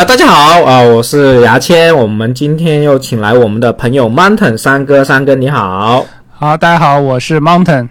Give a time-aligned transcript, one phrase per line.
[0.00, 7.86] 啊，大家好啊，我是牙签，我们今天又请来我们的朋友 Mountain 三哥，三哥你好，好，大家好，我是 Mountain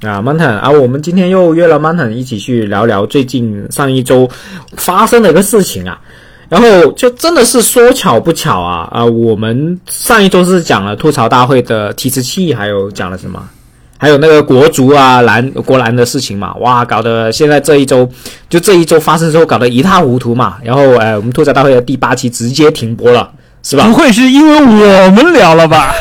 [0.00, 4.28] 啊，Mountain 啊，我们今天又约了 Mountain 一起去聊聊最近上一周
[4.72, 6.00] 发生的一个事情啊，
[6.48, 13.40] 然后就真的是说巧不巧啊啊，我们上一周是讲了吐槽大会的提词器，还有讲了什么？
[13.98, 18.08] 还有那个国足啊，篮国篮的事情嘛，哇，搞得现在这一周，
[18.48, 20.56] 就这一周发生之后，搞得一塌糊涂嘛。
[20.62, 23.28] 然后，呃，我们吐槽大会的第八期直接停播了，
[23.64, 23.88] 是吧？
[23.88, 25.92] 不会是因为我们聊了吧？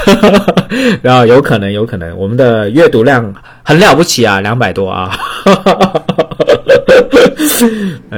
[1.02, 3.34] 然后有可能，有可能，我们的阅读量
[3.64, 5.12] 很了不起啊，两百多啊。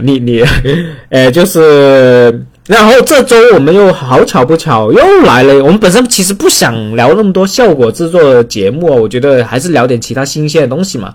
[0.04, 0.44] 你 你，
[1.10, 2.46] 呃，就是。
[2.70, 5.64] 然后这周我们又好巧不巧又来了。
[5.64, 11.12] 我们本身其实不想聊那么多效果制作的节目，我觉得还是聊点其他新鲜的东西嘛。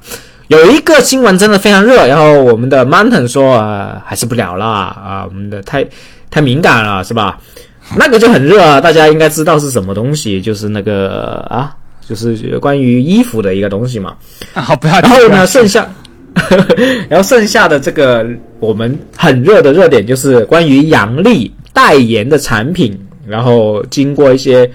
[0.48, 5.86] 有一个新闻真的非常热，然后我们的 Mountain 说啊，还是不聊了啊，我们的太
[6.28, 7.38] 太敏感了，是吧？
[7.96, 11.72] 那个就很热啊，大家应该知道是什么东西，就是那个啊，
[12.04, 14.16] 就是关于衣服的一个东西嘛。
[14.54, 15.00] 好，不要。
[15.00, 15.88] 然后呢，剩下。
[17.08, 18.26] 然后剩下的这个
[18.64, 24.70] 我们很热的热点就是关于杨笠代言的产品，然后经过一些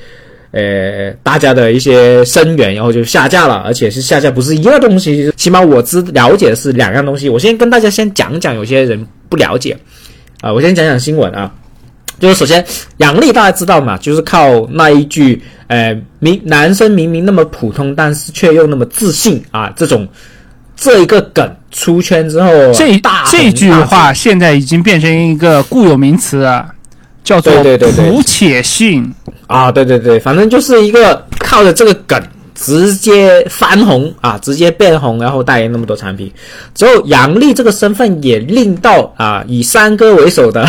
[0.51, 7.27] 呃大家的一些声援，然后就下架了，而且是下架不是一个东西，起码我知了解的是两样东西。
[7.27, 9.75] 我先跟大家先讲讲，有些人不了解
[10.41, 11.51] 啊，我先讲讲新闻啊，
[12.19, 12.63] 就是首先
[12.97, 20.07] 杨笠大家知道嘛，就是靠那一句呃明男生明明那么普通，但是却又那么自信啊这种。
[20.79, 26.65] 这一个梗出圈之后，这大这句话现在已经变成一个固有名词了，
[27.23, 27.51] 叫做
[27.95, 29.13] “普且信”
[29.47, 32.21] 啊，对对对，反正就是一个靠着这个梗
[32.55, 36.31] 直接翻红啊，直接变红，然后代言那么多产品。
[36.73, 40.65] 之后杨笠这个身份也令到啊，以三哥为首的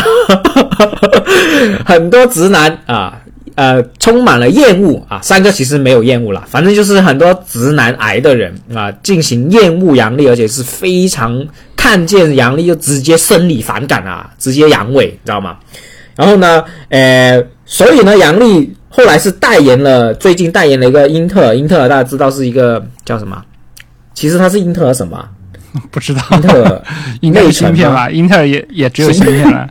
[1.86, 3.19] 很多直男啊。
[3.60, 5.20] 呃，充满了厌恶啊！
[5.20, 15.58] 三哥其实没有厌恶了，反正就是很多直男癌的人啊，进行厌恶杨笠，而且是非常看见杨笠就直接生理反感啊，直接阳痿，知道吗？
[16.16, 23.44] 然后呢，呃，所以呢，杨笠后来是代言了，最近代言了一个英特尔，英特尔大家知道是一个叫什么？
[24.14, 25.22] 其实它是英特尔什么？
[25.92, 26.22] 不知道。
[26.32, 26.82] 英特尔
[27.20, 28.08] 应该有芯片吧？
[28.08, 29.68] 英特尔也也只有芯片了。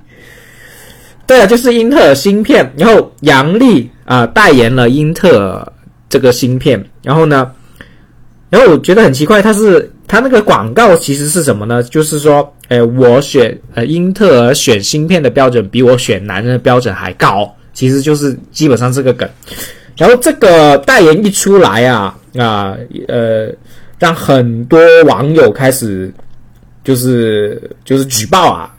[1.29, 5.73] 对啊，就是英特尔芯片，然后杨笠啊代言了英特尔
[6.09, 7.51] 这个芯片，然后呢，
[8.49, 11.83] 然后我觉得很奇怪，他是他那个广告其实是什么呢？
[11.83, 19.29] 就是说，哎，我选呃英特尔选芯片的标准比我选男人的标准还高，其实就是基本上这个梗。
[19.95, 22.75] 然后这个代言一出来啊啊
[23.07, 23.51] 呃，
[23.99, 26.11] 让很多网友开始
[26.83, 28.73] 就是就是举报啊。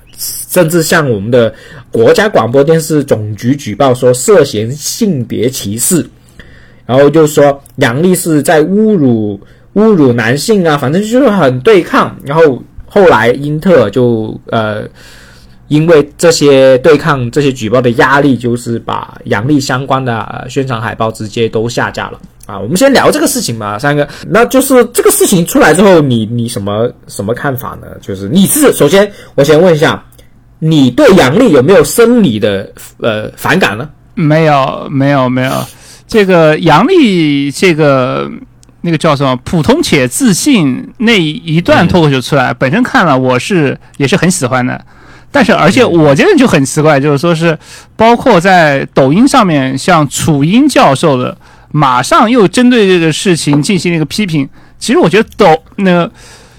[0.50, 1.54] 甚至像我们的
[1.92, 6.08] 国家广播电视总局举报说涉嫌性别歧视，
[6.86, 9.40] 然后就说杨笠是在侮辱
[9.74, 12.16] 侮辱男性啊，反正就是很对抗。
[12.24, 14.84] 然后后来英特尔就呃，
[15.66, 22.56] 因为这些对抗这些举报的压力，就是把杨笠相关的宣传海报直接都下架了啊。
[22.56, 27.88] 我们先聊这个事情吧，三哥，那就是这个事情出来之后，你你什么什么看法呢？
[28.00, 30.04] 就是你是首先我先问一下。
[30.60, 33.88] 你对杨笠有没有生理的呃反感呢？
[34.14, 35.52] 没有，没有，没有。
[36.06, 38.30] 这个杨笠，这个
[38.82, 39.34] 那个叫什么？
[39.44, 44.84] 普通且自信那一段脱口秀出来，本身看了我是也是很喜欢的。
[45.30, 47.56] 但是，而且我这人就很奇怪，就是说是
[47.96, 51.34] 包括在抖音上面，像楚英教授的，
[51.70, 54.46] 马上又针对这个事情进行了一个批评。
[54.78, 56.10] 其实我觉得抖那个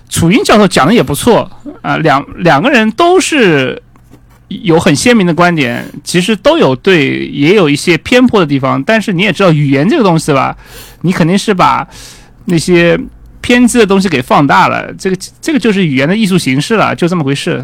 [0.10, 1.52] 楚英教授讲的也不错
[1.84, 3.80] 啊，两两个人都是。
[4.64, 8.82] 有很鲜明的观点，其实都有对，也有一些偏颇的地方。
[8.84, 10.56] 但是你也知道，语言这个东西吧，
[11.02, 11.88] 你肯定是把
[12.46, 13.00] 那些
[13.42, 14.94] 偏激的东西给放大了。
[14.98, 17.64] 这个这个就是语言的艺术形式了，就这么回事。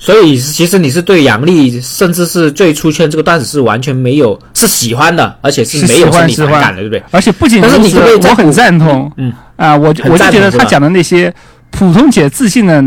[0.00, 7.02] 所以其实你是对杨笠，甚至是最出圈这个段子是完全没有是喜欢的，而且是没有生理反感的，对不对？
[7.10, 7.98] 而且不仅是，
[8.28, 11.34] 我很赞同，嗯啊，我我就觉得他讲的那些
[11.70, 12.84] 普通且自信的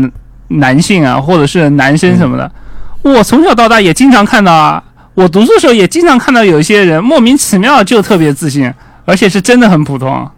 [0.48, 2.50] 男性啊，或者是男生什么的。
[3.02, 4.82] 我从小到大也经常看到啊，
[5.14, 8.72] 我读书的时候也经常看到有一些人莫名其妙就特别自信，
[9.04, 10.30] 而且是真的很普通。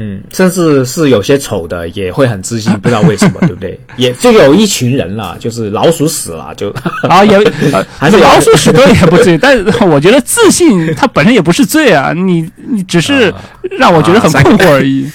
[0.00, 3.80] 嗯，甚至是有些丑的也会很自信，不知道为什么，对不对？
[3.98, 6.72] 也就有一群人了，就是老鼠屎了，就
[7.08, 7.36] 啊也
[7.98, 13.34] 还是老鼠屎多也不至于，但是我觉得自信它本身也不是罪啊，你你只是
[13.76, 15.10] 让我觉得很困惑而已。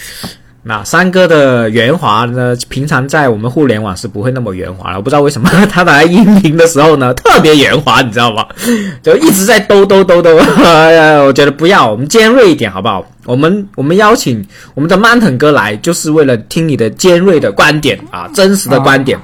[0.66, 4.98] 那三哥的圆滑呢，平常在我们互联网是不会那么圆滑了。
[4.98, 8.48] 我不知道为什么 他来音频的时候呢，特别圆滑，你知道吗？
[9.04, 10.38] 就一直在兜兜兜兜。
[10.64, 13.06] 哎呀，我觉得不要，我们尖锐一点好不好？
[13.26, 19.20] 我们我们邀请我们的曼腾哥来，就是为了听你的尖锐的观点啊，真实的观点，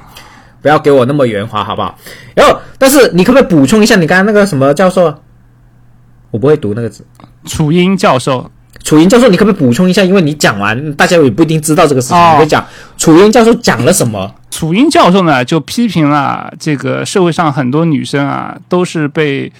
[0.61, 1.97] 不要给我那么圆滑，好不好？
[2.35, 5.13] 然后，但是你可不可以补充一下你刚刚那个什么教授？
[6.31, 7.05] 我不会读那个字，
[7.45, 8.51] 楚英教授。
[8.83, 10.03] 楚云教授，你可不可以补充一下？
[10.03, 12.17] 因为你讲完，大家也不一定知道这个事情。
[12.17, 12.65] 你可以讲
[12.97, 14.33] 楚云教授讲了什么？
[14.49, 19.51] 楚云教授呢，就批评了这个社会上很多女生啊，都是被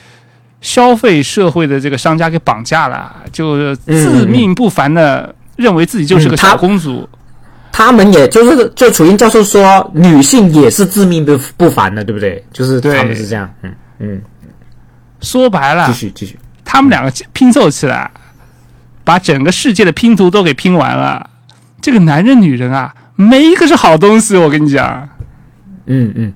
[0.62, 7.08] 消费社会的这个商家给绑架了，就自命不凡的认为自己就是个小公主。
[7.72, 12.44] 他们也就是，就楚英教授说，女性也是自命不不凡的，对不对？
[12.52, 13.50] 就是他们是这样。
[13.62, 14.22] 嗯嗯。
[15.22, 18.10] 说白了，继续继续，他们两个拼凑起来。
[19.04, 21.30] 把整个世界的拼图都给拼完了，
[21.82, 24.38] 这个男人女人啊，没一个是好东西。
[24.38, 25.10] 我跟你讲，
[25.86, 26.34] 嗯嗯，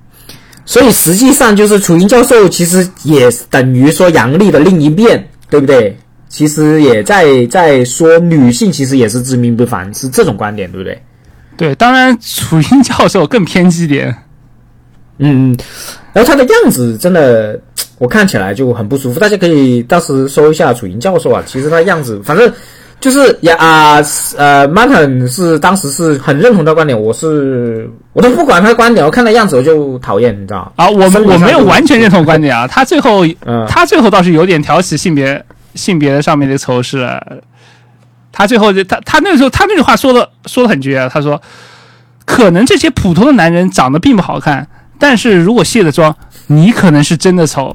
[0.64, 5.96] 所以实际上就是楚云教授其实也等于说杨丽的另一面，对不对？
[6.28, 11.00] 其实也在在说女性其实也是自命不凡，是这种观点，对不对？
[11.56, 14.23] 对，当然楚云教授更偏激点。
[15.18, 15.56] 嗯嗯，
[16.12, 17.60] 然后他的样子真的。
[17.98, 21.40] 我看起来就很不舒服，大家可以到时搜一下楚莹教授啊。
[21.46, 22.52] 其实他样子，反正
[22.98, 24.02] 就是呀啊
[24.36, 32.66] 呃，Martin 是当时是很认同他观点，我是我都不管他的观点，我看他样子我就讨厌，你知道啊，我们我没有完全认同观点啊。
[32.68, 35.42] 他最后，嗯他最后倒是有点挑起性别
[35.76, 37.08] 性别的上面的仇视。
[38.32, 41.40] 他最后他他那个时候他那句话说的说的很绝，他说
[42.24, 44.66] 可能这些普通的男人长得并不好看，
[44.98, 46.14] 但是如果卸了妆。
[46.46, 47.74] 你可能是真的丑，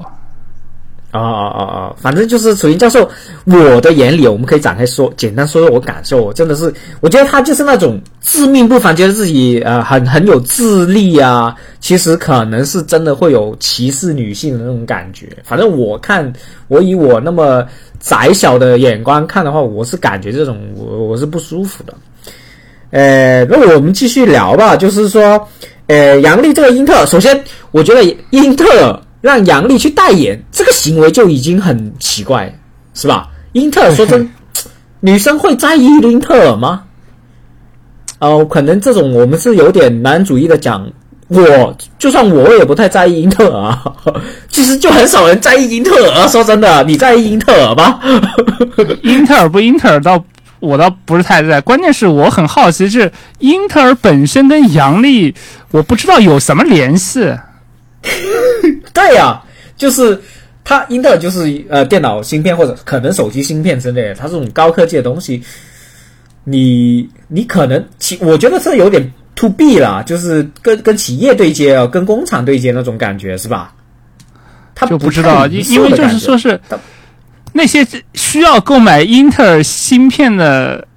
[1.09, 1.95] 啊啊啊啊！
[1.97, 3.09] 反正就是楚云教授，
[3.45, 6.23] 我的眼里，我们可以展开说，简单说说我感受。
[6.23, 6.71] 我真的是，
[7.01, 11.55] 我觉得他就是那种自命不凡，觉得自己呃很很有智力啊。
[11.79, 15.35] 其实可能是真的会有歧视女性的那种感觉。
[15.43, 16.31] 反正我看，
[16.67, 17.65] 我以我那么
[17.99, 21.93] 窄小的眼光看的话，我是感觉这种我我是不舒服的。
[22.91, 25.47] 呃，那我们继续聊吧，就是说。
[25.87, 32.55] 呃，杨笠这个英特尔，首先我觉得英特尔让杨笠去代言这个行为就已经很奇怪，
[32.93, 33.27] 是吧？
[33.53, 34.29] 英特尔说真，
[34.99, 36.83] 女生会在意英特尔吗？
[38.19, 40.87] 哦，可能这种我们是有点男主义的讲，
[41.29, 43.83] 我就算我也不太在意英特尔啊。
[44.51, 46.27] 其实就很少人在意英特尔。
[46.27, 47.99] 说真的，你在意英特尔吗？
[49.01, 50.23] 英特尔不英特尔倒。
[50.59, 55.33] 我倒不是太在，关键是我很好奇，是英特尔本身跟杨笠，
[55.71, 57.33] 我不知道有什么联系。
[58.93, 59.41] 对呀，
[59.77, 60.21] 就是
[60.63, 65.43] 它，英特尔就是呃电脑芯片或者可能手机芯片之类的，它这种高科技的东西，
[66.43, 73.73] 你你可能企，我觉得这有点 to B 了，就是跟跟企业对接啊，跟工厂对接那种感觉是吧？
[74.75, 76.59] 他就不知道，因因为就是说是。
[77.59, 80.87] 那些需要购买英特尔芯片的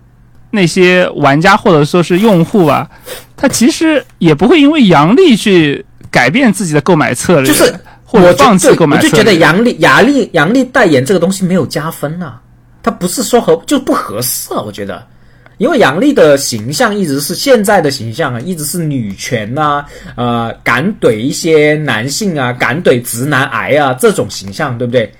[0.52, 2.88] 那些玩家或者说是用户啊，
[3.36, 7.74] 他其实也不会因为杨笠去改变自己的购买策略，就是
[8.04, 9.10] 或者放弃购买策略。
[9.10, 12.40] 我就觉得杨笠、杨丽、杨笠代言这个东西没有加分啊，
[12.80, 14.62] 他不是说合就不合适啊。
[14.62, 15.04] 我觉得，
[15.58, 25.12] 因为杨笠的形象一直是现在的形象啊，一直是女权呐，呃，敢怼一些男性啊，敢怼直男癌啊这种形象，对不对？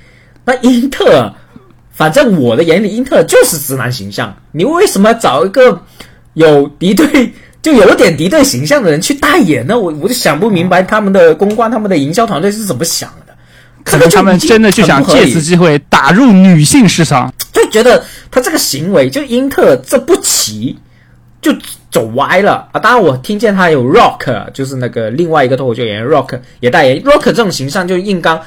[0.45, 1.33] 那英特尔，
[1.93, 4.37] 反正我的眼里，英特尔就是直男形象。
[4.51, 5.83] 你为什么找一个
[6.35, 7.33] 有敌对，
[7.63, 9.79] 就有点敌对形象的人去代言呢？
[9.79, 13.35] 我我就想不明白他们的公关、他们的营销团队是怎么想的。
[13.85, 20.79] 可能他们真的就想借此机会打入女性市场，就觉得他这个行为，就英特尔这步棋
[21.41, 21.53] 就
[21.91, 22.79] 走歪了啊！
[22.79, 28.41] 当然，我听见他有 Rock，就是那个另外一个脱口秀演员 Rock 也代言，Rock 这种形象就硬刚。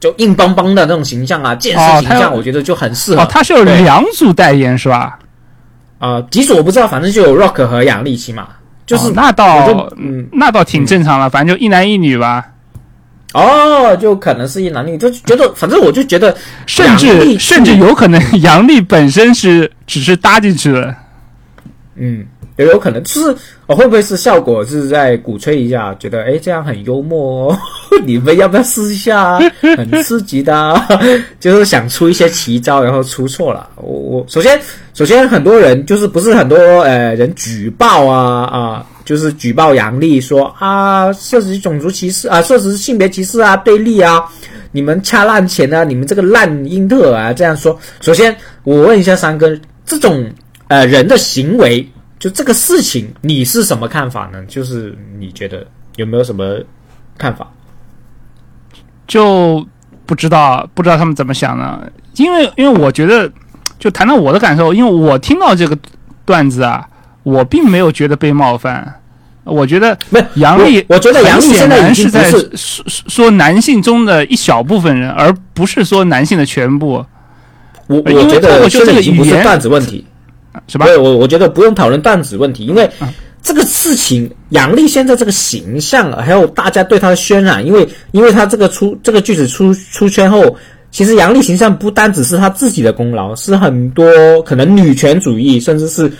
[0.00, 3.22] 就硬邦邦的那种形象啊，健身形象，我觉得就很适合。
[3.22, 5.18] 哦，他是有两组代言是吧？
[5.98, 8.48] 啊，几组我不知道，反正就有 Rock 和杨丽起码
[8.86, 12.44] 就是那倒，嗯，那倒挺正常了，反正就一男一女吧。
[13.34, 16.34] 哦，就可能是一男一女，就觉得反正我就觉得，
[16.66, 20.96] 甚至甚至有可能杨丽本身是只是搭进去了。
[21.96, 22.26] 嗯。
[22.56, 23.34] 也有可能，就是
[23.66, 27.58] 我会不会是效果是在鼓吹一下，觉得哎这样很幽默哦，
[28.04, 29.40] 你们要不要试一下啊？
[29.76, 30.82] 很刺激的，
[31.40, 33.68] 就是想出一些奇招，然后出错了。
[33.76, 34.60] 我我首先
[34.92, 44.22] 首先很多人就是不是很多呃人举报啊啊，就是举报杨丽说啊涉及种族歧视啊，涉及性别歧视啊，对立啊，
[44.72, 47.78] 你们掐烂钱啊，你们这个烂英特尔啊这样说。
[48.02, 50.30] 首先我问一下三哥，这种
[50.68, 51.88] 呃人的行为。
[52.20, 54.40] 就这个事情，你是什么看法呢？
[54.46, 56.60] 就是你觉得有没有什么
[57.18, 57.50] 看法？
[59.08, 59.66] 就
[60.04, 61.82] 不知道不知道他们怎么想呢，
[62.16, 63.28] 因为因为我觉得，
[63.78, 65.76] 就谈到我的感受，因为我听到这个
[66.26, 66.86] 段子啊，
[67.22, 68.96] 我并没有觉得被冒犯。
[69.44, 72.38] 我觉得不杨丽，我觉得杨丽现在是在说
[72.86, 77.04] 说男性中的一小部分人，而不是说男性的全部。
[77.86, 80.06] 我我觉得现在已经不是段子问题，
[80.66, 80.86] 是吧？
[80.86, 82.90] 对，我我觉得不用讨论段子问题，因为
[83.42, 90.56] 这个事情，杨笠现在这个形象，还有大家对她的渲染，因为因为她这个出这个句子出出圈后，
[90.90, 96.10] 其实杨笠形象不单只是她自己的功劳，是很多可能女权主义，甚至是。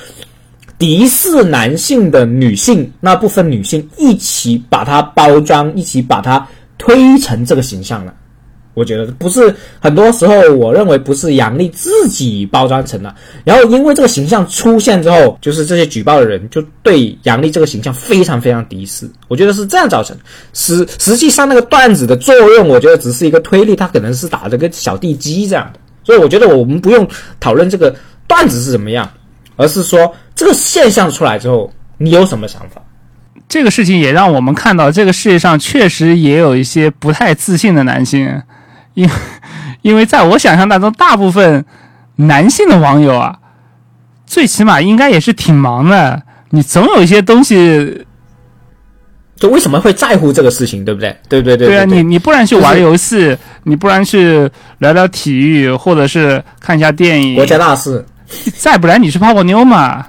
[0.78, 8.14] 敌视男性的女性那部分女性一起把它包装，一起把它推成这个形象了。
[8.74, 13.14] 我觉得不是很多时候，我认为不是杨丽自己包装成的。
[13.44, 19.10] 然后因为这个形象出现之后，就是这些举报的人就对杨丽这个形象非常非常敌视。
[19.28, 20.16] 我觉得是这样造成。
[20.52, 25.80] 实实际上那个段子的作用，我觉得只是一个推力，他可能是打了个小地基这样的。
[26.04, 27.06] 所以我觉得我们不用
[27.38, 27.94] 讨论这个
[28.26, 29.08] 段子是怎么样。
[29.56, 32.80] 而是说这个现象出来之后，你有什么想法？
[33.46, 38.42] 这个事情也让我们看到，这个世界上确实也有一些不太自信的男性，
[39.00, 39.10] 因
[39.82, 41.64] 因为在我想象当中，大部分
[42.16, 43.36] 男性的网友啊，
[44.26, 46.22] 最起码应该也是挺忙的。
[46.50, 48.04] 你总有一些东西，
[49.36, 51.16] 就为什么会在乎这个事情，对不对？
[51.28, 51.68] 对对对。
[51.68, 58.04] 对啊，你你不然去玩游戏，你不然去聊聊体育，或者是看一下电影，国家大事。
[58.56, 60.04] 再不然你去泡泡妞嘛？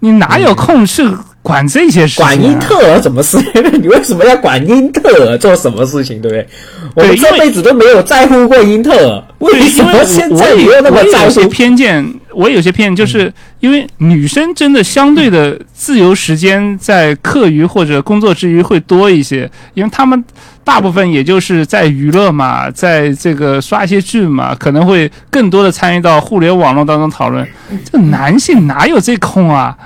[0.00, 1.02] 你哪有空去
[1.44, 2.18] 管这些事？
[2.18, 3.38] 管英特尔什么事？
[3.80, 6.22] 你为什么要管英特尔做什么事情？
[6.22, 6.48] 对不对？
[6.94, 11.46] 我们这辈子都没有在乎过英特尔，为什么现在你又那么在乎？
[11.48, 20.24] 偏见，我有些偏见，就是因为女生真的相对的自由时间在课余或者工作之余会多一些，因为他们。
[20.64, 27.46] 大部分也就是在娱乐嘛，在这个刷一些剧嘛，可能会更多的参与到互联网络当中讨论。
[27.92, 29.76] 这男性哪有这空啊？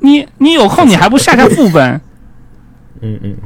[0.00, 2.00] 你你有空你还不下下副本？
[3.02, 3.36] 嗯嗯，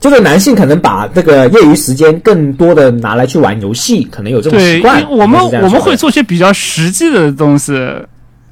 [0.00, 5.02] 就是男性可能把这个业余时间更多的拿来去玩游戏，可能有这种习惯。
[5.10, 7.72] 我们我们会做些比较实际的东西，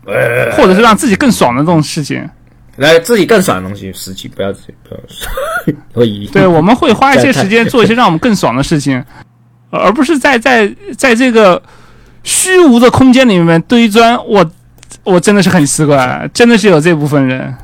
[0.06, 2.26] 呃或者是让自己更爽的这种事情。
[2.76, 5.00] 来自己更爽的东西，实际不要自己不要
[5.94, 9.02] 会 对，我们会花一些 时间做一些让我们更爽的事情，
[9.70, 11.62] 而不是在在在这个
[12.22, 14.18] 虚无的空间里面堆砖。
[14.26, 14.44] 我
[15.06, 17.54] 我真的是很奇怪，真的是有这部分人。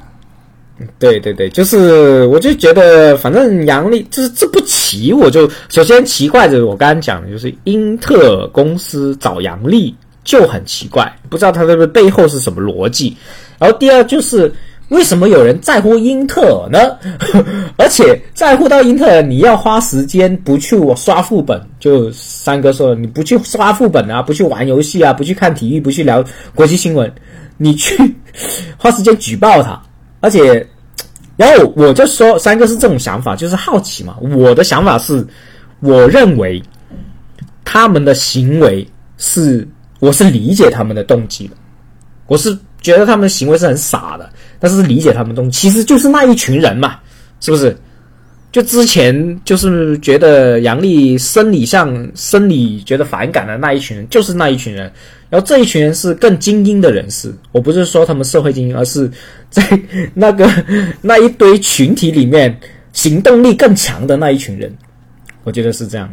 [0.98, 9.94] 对对对，就是我就觉得，反正阳历就是这不奇，我就首先奇怪的，我刚刚讲的就是英特尔公司找阳历
[10.24, 13.16] 就很奇怪，不知道他这个背后是什么逻辑。
[13.58, 14.50] 然后第二就是。
[14.92, 16.96] 为什么有人在乎英特尔呢？
[17.78, 21.60] 而且在乎到英特尔，你要花时间不去我刷副本。
[21.80, 26.22] 就三哥说，你不去刷副本啊，不去玩游戏啊，不去看体育，不去聊
[26.54, 27.10] 国际新闻，
[27.56, 27.96] 你去
[28.76, 29.80] 花时间举报他。
[30.20, 30.64] 而且，
[31.36, 34.16] 然后我就说，三哥是这种想法，就是好奇嘛。
[34.20, 35.26] 我的想法是，
[35.80, 36.62] 我认为
[37.64, 39.66] 他们的行为是，
[40.00, 41.56] 我是理解他们的动机的，
[42.26, 42.54] 我是。
[42.82, 44.28] 觉得他们的行为是很傻的，
[44.62, 47.00] 但是理解他们东西，其实就是那一群人嘛，
[47.40, 47.76] 是不是？
[48.52, 54.92] 就之前就是觉得杨丽生理上生理觉得反感的那一群人，就是那一群人。
[55.28, 59.10] 然后这一群人是更精英的人士，我不是说他们社会精英，而是
[59.50, 59.66] 在
[60.14, 60.48] 那个
[61.00, 62.56] 那一堆群体里面
[62.92, 64.72] 行动力更强的那一群人，
[65.42, 66.08] 我觉得是这样。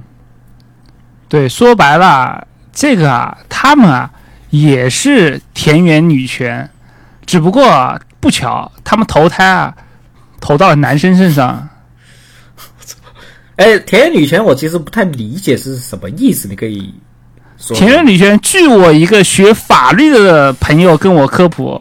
[1.28, 4.12] 对，说白了，这个啊，他们啊。
[4.52, 6.68] 也是田园女权，
[7.30, 9.72] 只不过不巧，他们投胎啊，
[10.42, 11.70] 投到了男生身上。
[13.58, 16.92] 哎，田园女权，我其实不太理解是什么意思，你可以
[17.60, 17.78] 说。
[17.78, 21.80] 田园女权，据我一个学法律的朋友跟我科普，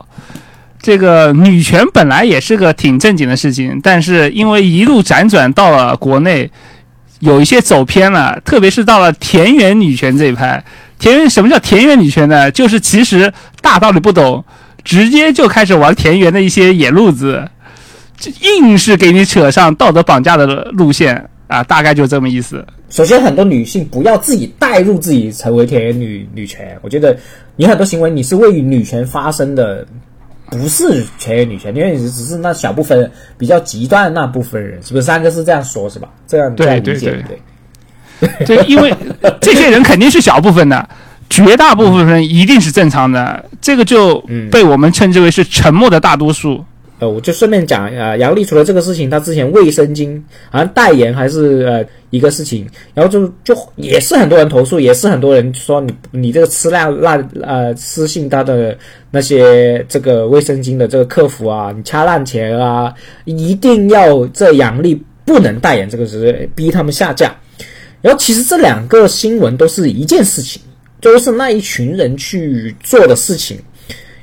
[0.83, 6.51] 这个女权本来也是个挺正经的事情，但是因为一路辗转到了国内，
[7.21, 10.63] 有一些走偏了，特别是到了田园女权这一派。
[10.99, 12.51] 田园什么叫田园女权呢？
[12.51, 14.45] 就是其实大道理不懂，
[14.89, 17.47] 直接就开始玩田园的一些野路子，
[18.41, 22.65] 硬是给你扯上道德绑架的路线啊，大概就这么意思。
[22.89, 26.75] 首先，很多女性不要自己带入自己成为田园女女权。
[26.81, 27.15] 我觉得
[27.55, 29.87] 你很多行为你是为女权发声的，
[30.47, 35.03] 不是全员女权，因为你只是那小部分比较极端的那部分人，是不是？
[35.03, 36.09] 三个是这样说，是吧？
[36.27, 38.47] 这样这样理解对。
[38.47, 38.91] 对，因为
[39.39, 40.89] 这些人肯定是小部分的，
[41.31, 44.19] 绝大部分人一定是正常的，这个就
[44.51, 46.65] 被我们称之为是沉默的大多数。
[47.01, 50.21] 呃，我就顺便讲，呃，杨笠除了这个事情，他之前卫生巾
[50.51, 58.77] 好像代言还是呃一个事情，然后就就也是很多人投诉，也是很多人说你你这个吃烂烂呃私信他的
[59.13, 62.93] 那些这个卫生巾的这个客服啊，你掐烂钱啊，
[63.27, 67.33] 一定要这杨笠不能代言这个是逼他们下架。
[68.01, 70.61] 然后其实这两个新闻都是一件事情，
[71.01, 73.59] 都是那一群人去做的事情。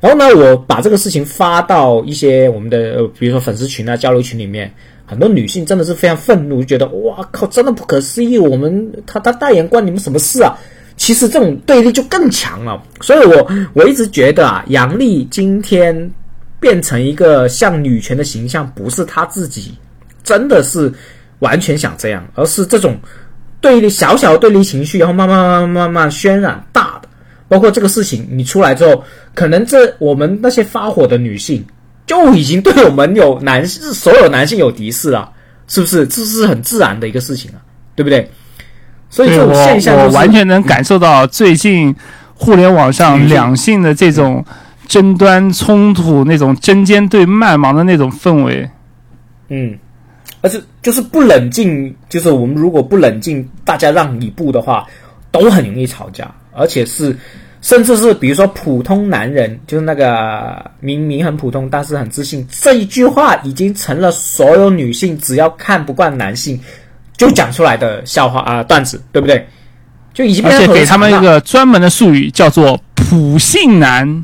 [0.02, 4.72] 然后呢，我把这个事情发到一些我们的，比如说粉丝群啊、交流群里面，
[5.06, 8.38] 很多女性真的是非常愤怒，觉得哇靠，真的不可思议！
[8.38, 10.56] 我们他他代言关你们什么事啊？
[10.96, 12.84] 其实这种对立就更强了。
[13.02, 16.12] 所以我我一直觉得啊，杨丽今天
[16.60, 19.76] 变成一个像女权的形象，不是她自己
[20.24, 20.94] 真的是
[21.40, 22.96] 完全想这样，而是这种
[23.66, 27.10] 对立小小的对立情绪，然后慢慢慢慢慢慢渲染大的。
[27.48, 29.04] 包括这个事情，你出来之后，
[29.34, 31.66] 可能这我们那些发火的女性
[32.06, 35.32] 就已经对我们有男性所有男性有敌视了，
[35.68, 36.06] 是不是？
[36.06, 37.58] 这是很自然的一个事情啊，
[37.96, 38.30] 对不对？
[39.10, 41.96] 所以这种现象，我完全能感受到最近
[42.36, 44.46] 互联网上两性的这种
[44.88, 48.70] 争端冲突，那种针尖对麦芒的那种氛围。
[49.50, 49.78] 嗯，
[50.46, 54.86] 而是就是不冷静，就是我们如果不冷静，大家让一步的话，
[55.32, 56.32] 都很容易吵架。
[56.52, 57.18] 而且是，
[57.64, 66.60] 甚至是比如说普通男人，就是那个明明很普通，但是很自信，这一句话已经成了所有女性只要看不惯男性
[67.18, 69.44] 就讲出来的笑话啊段子，对不对？
[70.14, 74.24] 就已经而且给他们一个专门的术语叫做“普信男”。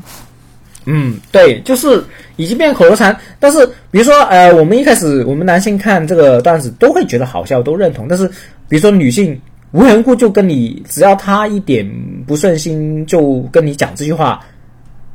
[0.86, 2.04] 嗯，对，就是
[2.42, 3.16] 已经变口头禅。
[3.38, 8.06] 但是比如说呃，我们一开始我们男性看这个段子都会觉得好笑，都认同。
[8.08, 8.26] 但是
[8.68, 9.40] 比如说女性。
[9.74, 11.82] 无缘故就跟你，只要他一点
[12.26, 14.38] 不顺心，就跟你讲这句话，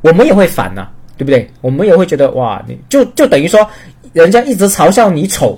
[0.00, 1.48] 我们也会烦呐，对不对？
[1.60, 3.64] 我们也会觉得哇，你就就等于说，
[4.12, 5.56] 人家一直嘲笑你丑，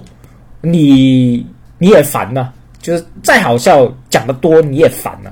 [0.60, 1.46] 你
[1.78, 2.50] 你也烦呐，
[2.82, 5.30] 就是再好笑讲的多你也烦呐，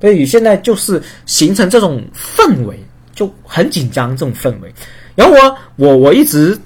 [0.00, 2.78] 所以现在就是形成这种氛围，
[3.12, 4.72] 就很紧张这种氛围。
[5.20, 6.58] 然后我我我一直。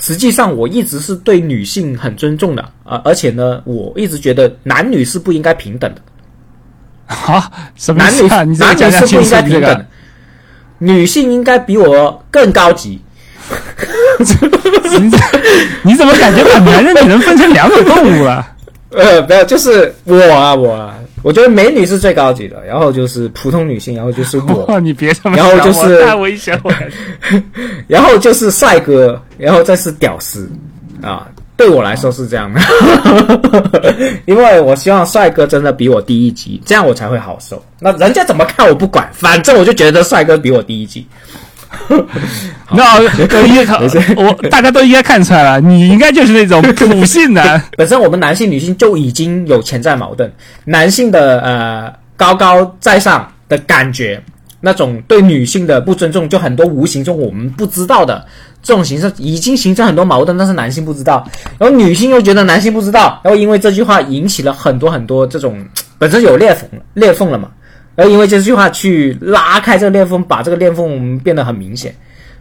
[0.00, 6.02] 实际上，我一直是对女性很尊重的啊，而且呢，我一直觉得男女是不应该平等的。
[7.06, 9.86] 啊，什么男女男女是不应该平等，
[10.78, 13.00] 女性应该比我更高级。
[15.84, 18.46] 你怎么感觉把男人女人分成两种动物了？
[18.90, 26.74] 呃，没有，就是我啊，我，啊，我觉得美女是最高级的，然后就是普通女性，然后就是我， 你别这么，然后就是太危险了，
[27.88, 30.46] 然后就是帅哥，然后再是屌丝，
[31.00, 32.60] 啊，对我来说是这样的，
[34.26, 37.64] 因为我希望帅哥真的比我低一级，这样我才会好受。
[37.80, 41.06] 那人家怎么看我不管，反正我就觉得帅哥比我低一级。
[42.72, 43.00] 那
[44.16, 47.62] 我大家都应该看出来了，你应该就是那种普信男。
[47.76, 50.30] 本身我们男性、女性就已经有潜在矛盾，
[50.64, 54.22] 男性的呃高高在上的感觉，
[54.60, 58.24] 那种对女性的不尊重，就很多无形中我们不知道的
[58.62, 65.64] 这种形式，已经形成很多矛盾，但是男性不知道，然后女性又觉得男性不知道，然后因为这句话引起了很多很多这种
[65.98, 67.48] 本身有裂缝裂缝了嘛。
[67.96, 71.94] 而因为这句话去拉开这个裂缝，把这个裂缝变得很明显，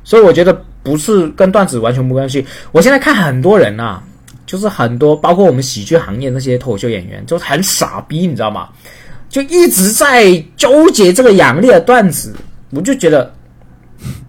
[0.04, 2.46] 所以我觉得不是跟段子完全没关系。
[2.72, 4.04] 我现在看很多人啊，
[4.46, 8.70] 就是很多包括我们喜剧行业那些脱口秀演员，就很傻逼，你知道吗？
[9.30, 12.36] 就一直在纠结这个杨丽的段子，
[12.72, 13.34] 我就觉得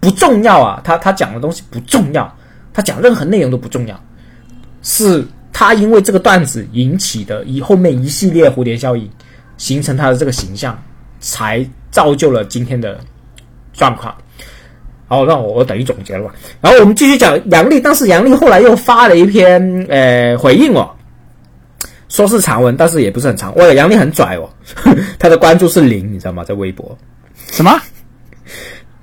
[0.00, 2.30] 不重要啊，他他讲的东西不重要，
[2.72, 3.98] 他讲任何内容都不重要，
[4.82, 9.08] 是他因为这个段子引起的以后面一系列蝴蝶效应，
[9.56, 10.78] 形成他的这个形象。
[11.24, 13.00] 才造就了今天的
[13.72, 14.14] 状况。
[15.06, 16.34] 好，那我我等于总结了吧。
[16.60, 20.90] 然后我们继续讲杨丽，但是杨丽后来又发了一篇呃回应哦，
[22.08, 23.54] 说是长文，但是也不是很长。
[23.56, 24.48] 哇，杨丽很拽哦，
[25.18, 26.44] 他的关注是零，你知道吗？
[26.44, 26.96] 在微博。
[27.50, 27.80] 什么？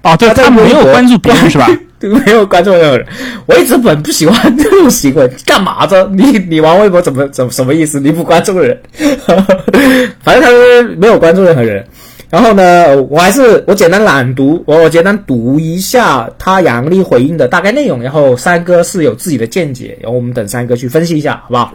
[0.03, 1.67] 哦，对，他没有关注别人是吧？
[2.25, 3.07] 没有关注任何人。
[3.45, 6.03] 我一直很不喜欢这种行为，干嘛着？
[6.07, 7.99] 你你玩微博怎么怎么什么意思？
[7.99, 8.81] 你不关注人？
[10.23, 11.88] 反正他没有关注任何人。
[12.31, 18.01] 然后呢，我还是我简单朗读，我我简单读一下他杨丽回应的大概内容。
[18.01, 21.73] 然后三哥是有自己的见解，然后我们等三哥去分析一下，好不好？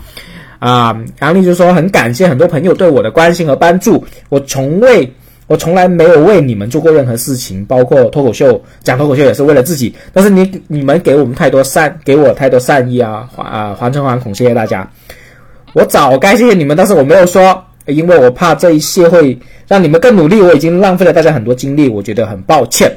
[0.58, 5.12] 啊，杨丽就说很感谢很多朋友对我的关心和帮助，我从未，
[5.46, 9.94] 我从来没有为你们做过任何事情，包括脱口秀讲脱口秀也是为了自己。
[10.14, 14.90] 但是你你们给我们太多善，给我太多善意啊，还啊还成还孔，谢谢大家。
[15.74, 17.62] 我早该谢谢你们，但是我没有说。
[17.86, 22.90] 因为我怕这一切会让你们更努力，我已经浪费了大家很多精力，我觉得很抱歉。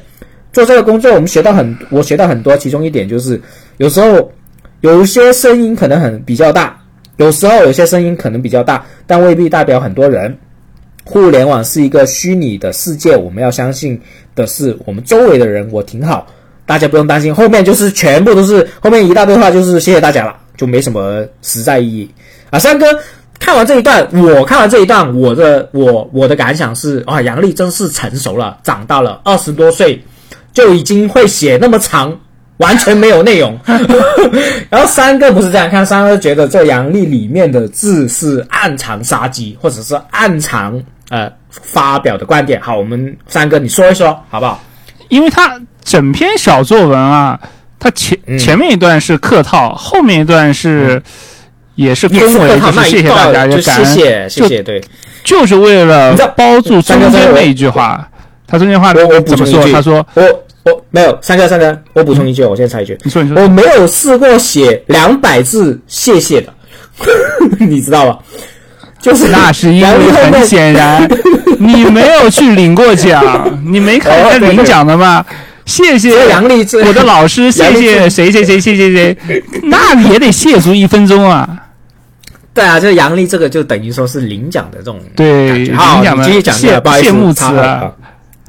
[0.52, 2.58] 做这个工作，我们学到很，我学到很多。
[2.58, 3.40] 其中一点就是，
[3.78, 4.32] 有时候
[4.82, 6.76] 有些声音可能很比较大，
[7.18, 10.36] 有时候有些声音可能比较大，但未必代表很多人。
[11.06, 14.00] 互联网是一个虚拟的世界，我们要相信
[14.36, 15.68] 的是我们周围的人。
[15.72, 16.28] 我挺好，
[16.68, 17.34] 大家不用担心。
[17.34, 22.10] 后面就是全部都是后面一大堆话，就是谢谢大家了，就没什么实在意义
[22.52, 22.60] 啊。
[22.60, 22.86] 三哥
[23.40, 30.04] 看完这一段，我看完这一段，我的我我的感想是啊，杨丽真是成熟了，长大了，二十多岁
[30.54, 32.16] 就已经会写那么长。
[32.58, 33.58] 完全没有内容，
[34.70, 42.60] 然后三哥不是这样看，三哥觉得这杨丽里面的字是暗藏杀机，或者是暗藏呃发表的观点。
[42.60, 44.62] 好，我们三哥你说一说好不好？
[45.08, 47.40] 因为他整篇小作文啊，
[47.80, 51.02] 他前前面一段是客套，后面一段是
[51.80, 54.82] 也是恭维，就是谢谢大家，就谢谢谢谢，对，
[55.24, 58.06] 就是为了包住中间那一句话。
[58.46, 60.24] 他中间话我我补充一句，他说我。
[60.66, 66.54] 我没有三哥，三哥，我补充一句，我现在插一句，你说你说，我没有试过写两百字谢谢的，
[67.60, 68.20] 你知道吧？
[69.02, 71.10] 就是那是因为很显然
[71.60, 73.24] 你没有去领过奖，
[73.66, 75.26] 你没看他领奖的吗？
[75.66, 79.18] 谢谢杨丽，我的老师，谢谢谁谁谁，谢谢谁，
[79.64, 81.48] 那也得谢足一分钟啊。
[82.60, 86.42] 对啊，这杨丽这个就等于说是领奖的这种对领奖的谢
[87.02, 87.92] 谢幕词啊。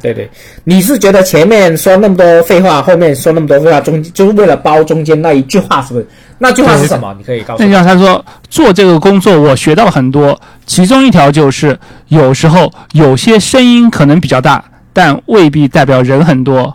[0.02, 0.28] 对对，
[0.64, 6.06] 你是觉得前面说那么多废话，后面说那么多废话，中就是为了包中间那一句话，是不是？
[6.38, 7.14] 那句话是什么？
[7.18, 7.62] 你可以告诉。
[7.62, 16.74] 那句话他说：“做这个工作，我学到了很多，其中一条就是，有时候有些声音可能比较大，但未必代表人很多。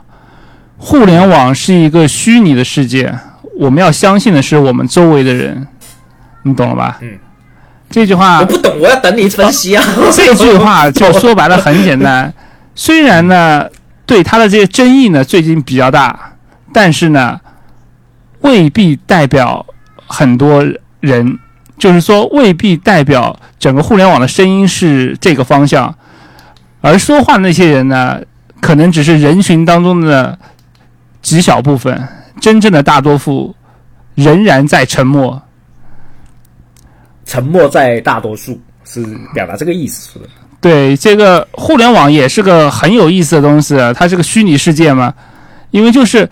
[0.77, 3.11] 互联网是一个虚拟的世界，
[3.57, 5.67] 我们要相信的是我们周围的人，
[6.43, 7.17] 你懂了吧？”嗯。
[7.89, 9.83] 这句话我不懂，我要等你分析啊。
[10.11, 12.33] 这句话就说白了很简单。
[12.73, 13.69] 虽然呢，
[14.05, 16.33] 对他的这些争议呢最近比较大，
[16.73, 17.39] 但是呢，
[18.41, 19.65] 未必代表
[20.07, 20.65] 很多
[20.99, 21.39] 人，
[21.77, 25.95] 就是说未必代表整个互联网的声音是这个方向，
[26.81, 28.19] 而说话的那些人呢，
[28.59, 30.37] 可能只是人群当中的
[31.21, 32.07] 极小部分，
[32.41, 33.55] 真正的大多数
[34.15, 35.41] 仍然在沉默，
[37.25, 40.25] 沉默在大多数是表达这个意思，是的。
[40.61, 45.13] 对这个互联网也是个很有意思的东西，它是个虚拟世界嘛。
[45.71, 46.29] 因为就是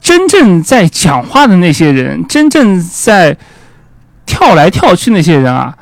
[0.00, 3.36] 真正在讲话的那些人，真正在
[4.24, 5.76] 跳来跳去那些人啊，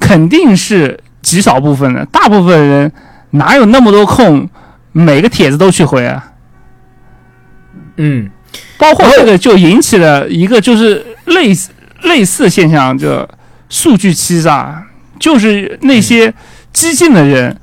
[0.00, 2.04] 肯定是极少部分的。
[2.06, 2.90] 大部分人
[3.30, 4.48] 哪有那么多空，
[4.92, 6.32] 每个帖子都去回啊？
[7.96, 8.30] 嗯，
[8.78, 11.70] 包括这个就引起了一个就是类似
[12.02, 13.28] 类似现象，就
[13.68, 14.82] 数据欺诈，
[15.18, 16.32] 就是那些。
[16.70, 17.56] 激进的人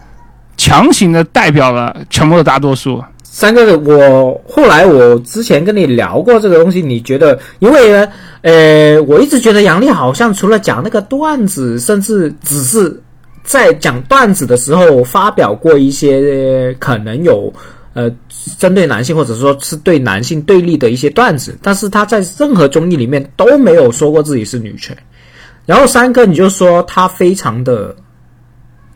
[0.58, 3.02] 强行的代表了沉默的大多数。
[3.24, 7.40] 三个，我后来我之前跟你聊过这个东西，你觉得？
[7.60, 8.08] 因为呢，
[8.42, 13.00] 呃，我一直觉得杨笠好像除了讲那个段子，甚至只是
[13.44, 17.54] 在讲段子的时候发表过一些可能有
[17.94, 18.12] 呃
[18.58, 24.98] 针对男性或者说是对男性对立的一些段子，但是他在任何综艺里面都没有说过自己是女权。
[25.66, 27.96] 然后三哥，你就说他非常的。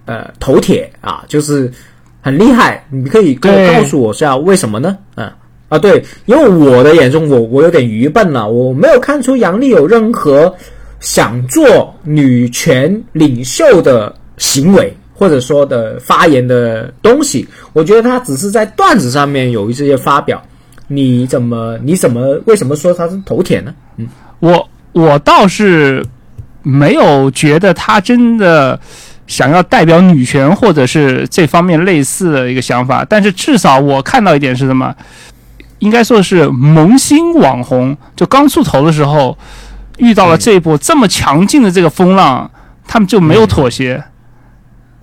[0.05, 1.71] 呃，头铁啊，就是
[2.19, 2.83] 很厉害。
[2.89, 4.97] 你可以跟我告诉我下为什么呢？
[5.13, 5.31] 嗯
[5.67, 10.51] 啊，对，因为我的眼中，我我有点愚笨了，我没有看出杨丽有任何
[10.99, 17.47] 想做女权领袖的行为，或者说的发言的东西。
[17.73, 20.41] 我觉得他只是在段子上面有一些发表。
[20.87, 21.77] 你怎么？
[21.83, 22.41] 你怎么？
[22.47, 23.75] 为什么说他是头铁呢？
[23.97, 24.07] 嗯，
[24.39, 26.03] 我我倒是
[26.63, 28.79] 没有觉得他真的。
[29.29, 34.91] 想要代表女权或者是这方面类似的一个想法，但是至少我看到一点是什么？
[35.77, 39.37] 应该说是萌新网红，就刚出头的时候
[39.99, 42.49] 遇到了这一波这么强劲的这个风浪，
[42.87, 44.03] 他们就没有妥协。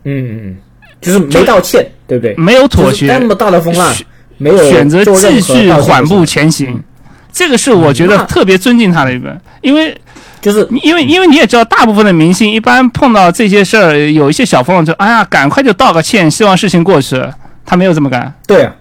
[0.03, 0.57] 嗯嗯，
[1.01, 2.35] 就是没道歉，对不对？
[2.35, 3.95] 没有妥协，那么大的风浪，
[4.39, 6.83] 没有选择继续缓步前行，
[7.31, 9.97] 这个是我觉得特别尊敬他的一个，因为。
[10.47, 17.21] 就是因为因为你也知道，大部分的明星一般碰到这些事儿，有一些小风浪就哎呀，赶快就道个歉，希望事情过去。
[17.65, 18.33] 他没有这么干。
[18.47, 18.73] 对啊，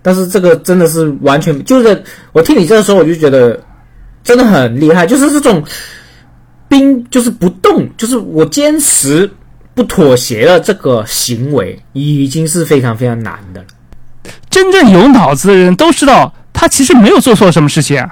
[0.00, 3.62] 但是这个真的是完全就是我听你这个时候，我就觉得
[4.24, 5.62] 真的很厉害，就是这种
[6.66, 9.30] 冰就是不动，就是我坚持
[9.74, 13.66] 不妥协的这个行为，已经是非常非常难的了。
[14.48, 18.02] 真正有脑子的人都知道，他其实没有做错什么事情。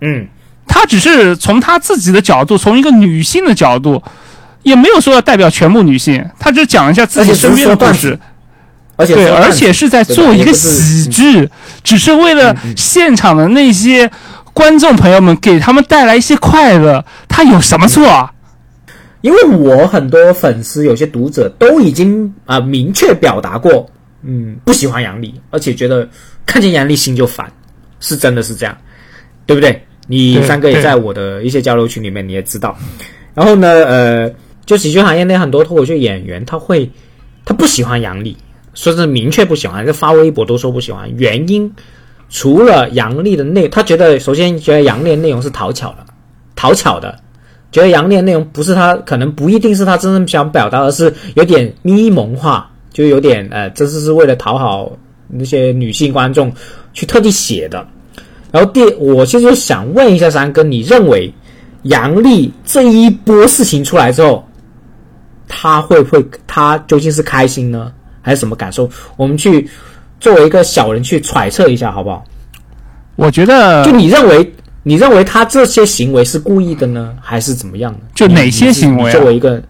[0.00, 0.26] 嗯。
[0.68, 4.02] 他只是从他自己的角度，从一个女性的角度，
[4.62, 8.18] 也没有说要代表全部女性，他只讲一下自己身边的故事。
[8.96, 11.48] 而且对，而且是在做一个喜剧，
[11.84, 14.10] 只是为了现场的那些
[14.52, 18.32] 观众朋友们给他们带来一些快乐，他有什么错啊？
[19.20, 23.88] 因为我很多粉丝、有些读者都已经啊、明确表达过，
[24.22, 26.08] 嗯，不喜欢杨笠，而且觉得
[26.44, 27.52] 看见杨笠心就烦，
[28.00, 28.76] 是真的是这样，
[29.46, 29.86] 对不对？
[30.08, 32.76] 你三哥也在我的一些交流群里面，你也知道。
[33.34, 34.32] 然后呢，呃，
[34.66, 36.90] 就喜剧行业内很多脱口秀演员，他会
[37.44, 38.36] 他不喜欢杨笠，
[38.74, 41.72] 说是明确不喜欢，就发微博都说不喜欢，原因
[42.28, 45.98] 除了杨笠的内，他觉得首先觉得杨笠的内容是讨巧的，
[46.56, 47.20] 讨巧的。
[47.70, 54.90] 觉得杨笠的内容不是他，可能不一定是他真正想表达，而是有点咪蒙化，就有点呃，这是是为了讨好
[55.28, 56.50] 那些女性观众
[56.94, 57.86] 去特地写的。
[58.50, 61.32] 然后第，我其实想问一下三哥，你认为
[61.82, 64.46] 杨笠这一波事情出来之后，
[65.46, 68.88] 他会不会，他究竟是开心呢，还是什么感受？
[69.16, 69.68] 我们去
[70.18, 72.24] 作为一个小人去揣测一下，好不好？
[73.16, 78.00] 我觉得就你认为，你认为他这些行为是故意的呢，还是怎么样的？
[78.14, 79.62] 就哪些行为啊作为一个，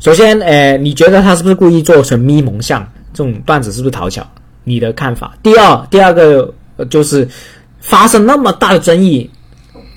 [0.00, 4.26] 首先，呃，你觉得他是不是故意做成咪蒙像这种段子，是不是讨巧？
[4.64, 5.36] 你的看法。
[5.42, 6.54] 第二，第二个、呃
[6.86, 7.28] 就是
[7.80, 9.30] 发生那么大的争议，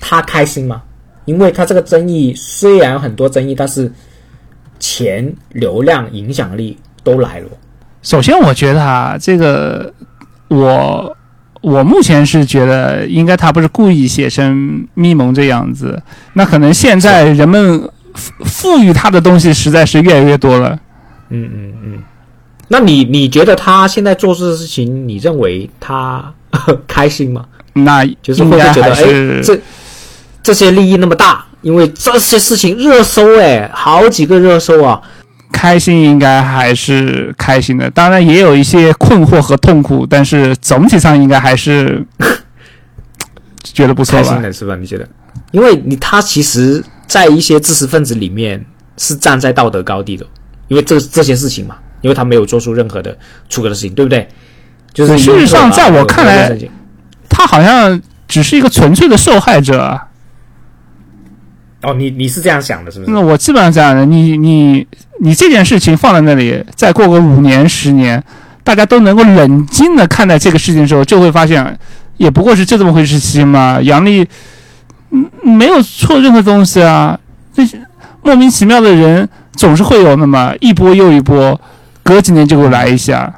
[0.00, 0.82] 他开心吗？
[1.24, 3.90] 因为他这个争议虽然很多争议，但是
[4.80, 7.48] 钱、流量、影响力都来了。
[8.02, 9.94] 首先，我觉得啊，这个
[10.48, 11.16] 我
[11.60, 16.02] 我目前是觉得，应该他不是故意写成咪蒙这样子。
[16.32, 20.76] 那可能现在人们赋赋予他的东西实在是越来越多了。
[21.28, 22.02] 嗯嗯嗯。
[22.72, 26.32] 那你你觉得他现在做这个事情，你认为他
[26.88, 27.44] 开心吗？
[27.74, 29.60] 那就是会不会觉得，哎，这
[30.42, 34.98] 这些利益那么大，因为这些事情热搜，哎，好几个热搜啊。
[35.52, 37.90] 开心，应该还是开心的。
[37.90, 42.02] 当然也有一些困惑和痛苦，但是总体上应该还是
[43.62, 44.22] 觉得不错吧。
[44.22, 44.74] 开心的是吧？
[44.76, 45.06] 你觉得？
[45.50, 48.64] 因为你他其实，在一些知识分子里面
[48.96, 50.24] 是站在道德高地的，
[50.68, 53.16] 因为这这些事情嘛，因为他没有做出任何的
[53.48, 54.28] 出格的事情，对不对？
[54.92, 56.54] 就是事实上在我看来
[57.30, 60.08] 他好像只是一个纯粹的受害者啊。
[61.82, 63.10] 哦，你你是这样想的，是不是？
[63.10, 64.86] 那我基本上这样的，你你
[65.20, 68.22] 你这件事情放在那里，再过个五年十年，
[68.62, 71.76] 大家都能够冷静的看待这个事情的时候，就会发现，
[72.18, 73.80] 也不过是就这么回事情嘛。
[73.82, 74.24] 杨丽，
[75.10, 77.18] 嗯，没有错任何东西啊，
[77.52, 77.80] 这些
[78.22, 81.60] 莫名其妙的人总是会有那么一波又一波，
[82.02, 83.32] 隔几年就会来一下。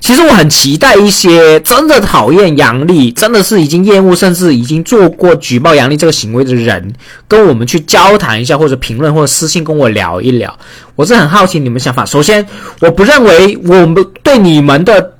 [0.00, 6.94] 其实我很期待一些真的讨厌杨笠，真的是已经厌恶，甚至已经做过举报杨笠这个行为的人，
[7.26, 10.56] 跟我们去交谈一下，或者评论，或者私信跟我聊一聊。
[10.94, 12.06] 我是很好奇你们想法。
[12.06, 12.46] 首先，
[12.80, 15.14] 我不认为我们对你们的，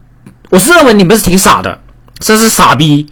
[0.50, 1.76] 我是认为你们是挺傻的，
[2.20, 3.08] 甚至傻逼。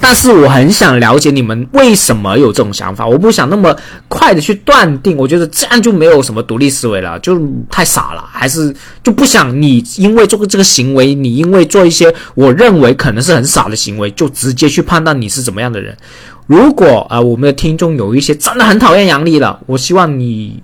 [0.00, 3.76] 但是我很想了解你们为什么有这种想法，我不想那么
[4.08, 15.96] 快的去断定，我觉得这样就没有什么独立思维了，就太傻了，还是就不想你因为做这个行为，你因为做一些我认为可能是很傻的行为，就直接去判断你是怎么样的人。
[16.46, 20.62] 如果啊、我们的听众有一些真的很讨厌杨笠了，我希望你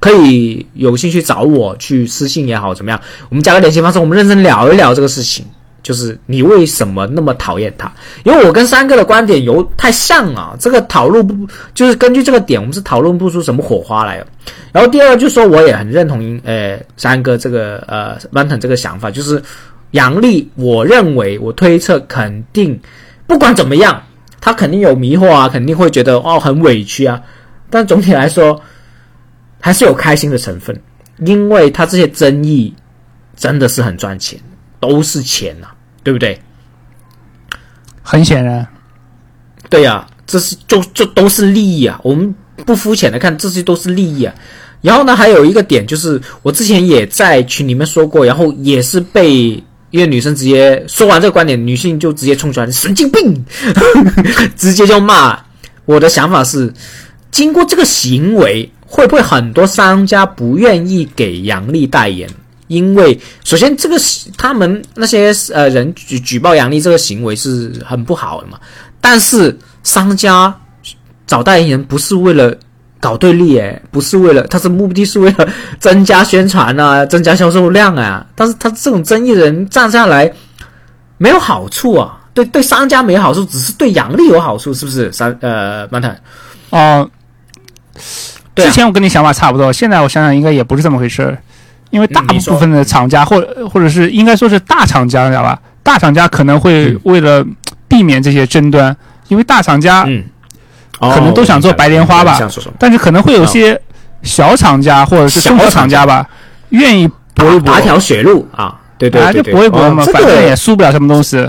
[0.00, 5.46] 可以有兴趣找我去私信也好，怎么样，我们加个联系方式，我们认真聊一聊这个事情。
[5.82, 7.92] 就是你为什么那么讨厌他？
[8.24, 11.34] 因为我跟三哥的观点有太像了，这个讨论不
[11.74, 14.26] 就是根据这个点，我们是讨论不出什么火花来的。
[14.72, 19.42] 然后第二就说，我也很认同呃三哥这个呃 Mountain 这个想法，就是
[19.90, 22.80] 杨笠，我认为我推测肯定
[23.26, 24.02] 不管怎么样，
[24.40, 27.20] 他肯定有迷惑啊，肯定会觉得哦很委屈啊，
[27.70, 28.60] 但总体来说
[29.60, 30.80] 还是有开心的成分，
[31.18, 32.72] 因为他这些争议
[33.36, 34.38] 真的是很赚钱。
[34.82, 35.68] 都是钱呐、
[36.02, 36.36] 对不对？
[38.02, 38.66] 很显然，
[39.70, 42.00] 对呀、这是就就都是利益啊！
[42.02, 42.34] 我们
[42.66, 44.34] 不肤浅的看，这些都是利益啊。
[44.80, 53.44] 然后呢，还有一个点就是，我之前也在群里面说过，然后也是被一个女生直接说完这个观点，女性就直接冲出来，神经病，
[54.58, 55.38] 直接就骂。
[55.84, 56.74] 我的想法是，
[57.30, 62.28] 经过这个行为，会不会很多商家不愿意给杨笠代言？
[62.72, 63.96] 因为首先这个
[64.38, 68.58] 他们那些呃人举举报杨笠这个行为是很不好的嘛，
[68.98, 70.58] 但是商家
[71.26, 72.56] 找代言人不是为了
[72.98, 75.46] 搞对立诶，不是为了，他是目的是为了
[75.78, 80.32] 增加宣传啊，增加销售量啊，但是他这种争议人站下来
[81.18, 85.12] 没有好处啊，对对商家没好处，只是对杨笠有好处，是不是？
[85.12, 86.22] 三呃，曼坦，
[86.70, 87.10] 哦、
[88.54, 91.42] 之前我跟你想法差不多，现在我想想应该也不是这么回事儿。
[91.92, 95.60] 因为大部分的厂家或或者是应该说是大厂家，知道吧？
[95.82, 97.46] 大厂家可能会嗯为了
[97.86, 98.96] 避免这些争端，
[99.28, 100.24] 因为大厂家嗯，
[100.98, 102.40] 可能都想做白莲花吧？
[102.78, 103.78] 但是可能会有些
[104.22, 106.26] 小厂家或者是中小厂家吧，
[106.70, 111.46] 愿意搏一搏打，条血路啊，对对啊，对对，就搏一搏嘛，反正也输不了什么东西。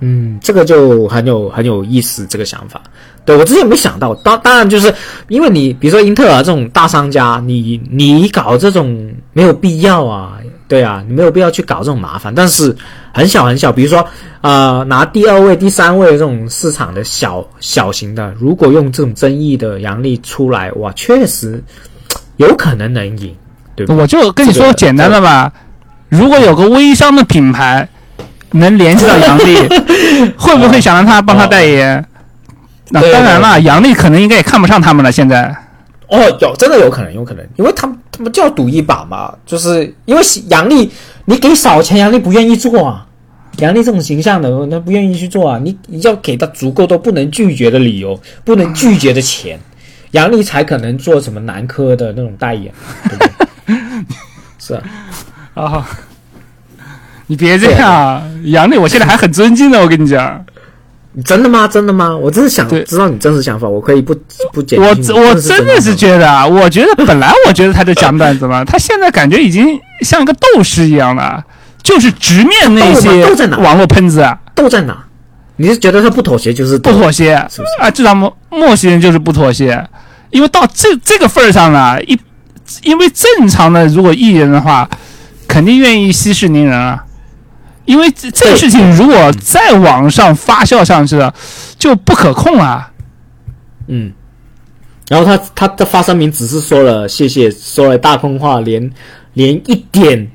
[0.00, 2.80] 嗯，这个就很有很有意思，这个想法。
[3.24, 4.92] 对我之前没想到，当当然就是
[5.28, 12.34] 因为你比如说英特尔这种大商家，你你搞这种没有必要啊，对啊，你没有必要去搞这种麻烦。
[12.34, 12.74] 但是
[13.12, 14.04] 很小很小，比如说
[14.40, 21.62] 呃拿第二位、第三位这种市场的小小型的，如果用这种争议的阳历出来，哇，确实
[22.38, 23.32] 有可能能赢，
[23.76, 23.94] 对吧？
[23.94, 25.52] 我就跟你说简单的吧，
[26.08, 27.88] 如果有个微商的品牌
[28.50, 29.56] 能联系到杨笠，
[30.36, 32.04] 会不会想让他帮他代言？
[32.90, 35.10] 那对当然了，杨笠可能应该也看不上他们了。
[35.10, 35.54] 现在
[36.08, 40.90] 哦，有真的有可能，有可能，因为他们他们就要赌一把嘛，就是因为杨笠，
[41.24, 43.06] 你给少钱，杨笠不愿意做啊。
[43.58, 45.60] 杨笠这种形象的，他不愿意去做啊。
[45.62, 49.58] 你你要给他足够多不能拒绝的理由，不能拒绝的钱，
[50.12, 52.72] 杨笠才可能做什么男科的那种代言，
[53.04, 53.76] 对不对？
[54.58, 54.82] 是啊，
[55.54, 55.88] 啊，
[57.26, 60.44] 你别这样，杨笠我现在还很尊敬的，我跟你讲，
[61.24, 61.66] 真的吗？
[61.66, 62.16] 真的吗？
[62.16, 64.14] 我真是想对知道你真实想法，我可以不
[64.52, 71.44] 不解我释我真的是觉得啊，我觉得本来我觉得他在讲段子嘛，他现在感觉已经像一个斗士一样了，
[71.82, 73.10] 就是直面那些
[73.56, 74.38] 网络喷子啊。
[74.54, 74.96] 斗在哪？
[75.56, 77.90] 你是觉得他不妥协就是不妥协是不是啊！
[77.90, 79.84] 至少莫莫西人就是不妥协，
[80.30, 82.18] 因为到这这个份儿上了，一
[82.82, 84.88] 因为正常的如果艺人的话，
[85.48, 87.04] 肯定愿意息事宁人啊。
[87.84, 91.34] 因为这这个事情如果再往上发酵上去了，
[91.78, 92.90] 就不可控啊。
[93.88, 94.12] 嗯，
[95.08, 98.88] 然后他他的发声明只是说了谢谢，说了大空话，连
[99.32, 100.30] 连一点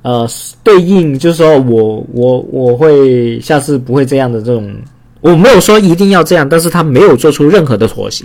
[0.00, 0.26] 呃
[0.62, 4.74] 对应，就是说我我我会下次不会这样的这种，
[5.20, 8.24] 我没有说一定要这样，但是他没有做出任何的妥协，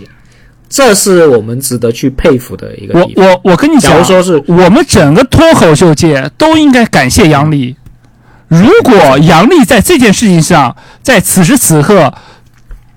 [0.69, 3.11] 这是我们值得去佩服的一个我。
[3.15, 7.75] 我我跟你讲假如，说是我们整个脱口秀界都应该感谢杨笠。
[8.49, 12.13] 如果杨笠在这件事情上，在此时此刻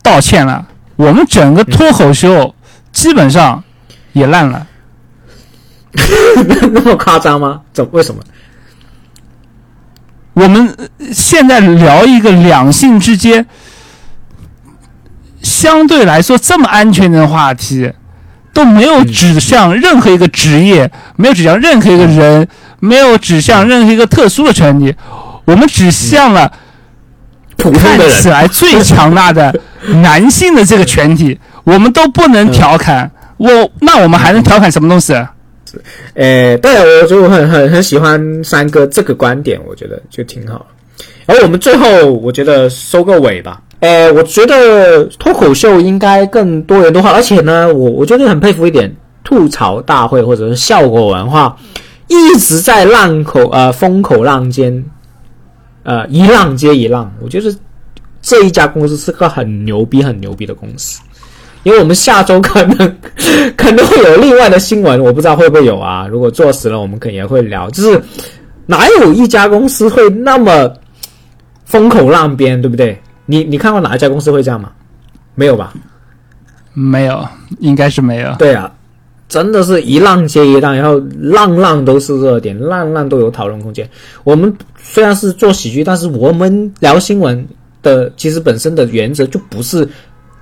[0.02, 2.54] 道歉了，我们整个脱口秀
[2.90, 3.62] 基本上
[4.12, 4.66] 也烂了。
[6.72, 7.60] 那么夸张吗？
[7.72, 8.22] 怎为什么？
[10.32, 13.46] 我们呃现在聊一个两性之间
[15.42, 17.92] 相对来说这么安全的话题，
[18.54, 22.48] 都没有指向任何一个职业，没有指向任何一个人，
[22.80, 24.94] 没有指向任何一个特殊的权利，
[25.44, 26.52] 我们指向了
[27.56, 29.54] 普通的看起，来最强大的
[30.02, 33.10] 男性的这个群体，我们都不能调侃。
[33.36, 33.48] 我
[33.80, 35.14] 那我们还能调侃什么东西？
[36.14, 40.66] 诶，对，我就很很很喜欢三哥这个观点，我觉得就挺好。
[41.26, 43.60] 然后我们最后，我觉得收个尾吧。
[43.80, 51.56] 诶，我觉得脱口秀应该更多元多化，而且呢，我我觉得很佩服一点，吐槽大会或者是效果文化
[52.06, 54.84] 一直在浪口呃风口浪尖，
[55.82, 57.12] 呃一浪接一浪。
[57.20, 57.54] 我觉得
[58.20, 61.00] 这一家公司是个很牛逼、很牛逼的公司。
[61.64, 62.96] 因为我们下周可能
[63.56, 66.06] 可能会有另外的新闻，我不知道会不会有啊。
[66.08, 67.70] 如果坐实了，我们可能也会聊。
[67.70, 68.02] 就是
[68.66, 70.72] 哪有一家公司会那么
[71.64, 73.00] 风口浪尖，对不对？
[73.26, 74.72] 你你看过哪一家公司会这样吗？
[75.36, 75.72] 没有吧？
[76.74, 77.24] 没有，
[77.60, 78.34] 应该是没有。
[78.38, 78.68] 对啊，
[79.32, 83.88] 真的是一浪接一浪，然后浪浪都是热点，浪浪都有讨论空间。
[84.24, 87.48] 我们虽然是做喜剧，但是我们聊新闻
[87.80, 89.88] 的其实本身的原则就不是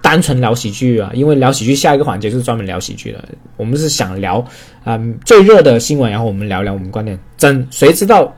[0.03, 3.25] 单纯聊喜剧啊，因为聊喜剧下一个环节就是专门聊喜剧的。
[3.57, 4.45] 我们是想聊
[4.83, 7.17] 嗯最热的新闻，然后我们聊聊我们观点。
[7.39, 8.35] 真谁知道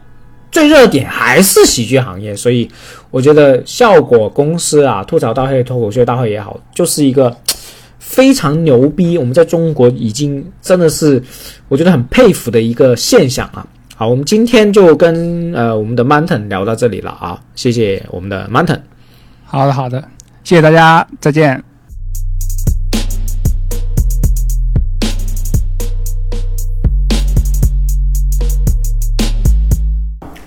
[0.51, 2.69] 最热点还是喜剧行业，所以
[3.11, 7.35] 我觉得效果公司啊，吐槽大会、脱口秀大会也好，就是一个。
[8.05, 11.23] 非常牛逼，我们在中国已经真的是
[11.69, 13.67] 我觉得很佩服的一个现象啊。
[13.95, 18.81] 好，我们今天就跟呃我们的 Mountain 聊到这里了啊，谢谢我们的 Mountain。
[19.45, 20.03] 好的，好的，
[20.43, 21.72] 谢谢大家，再见。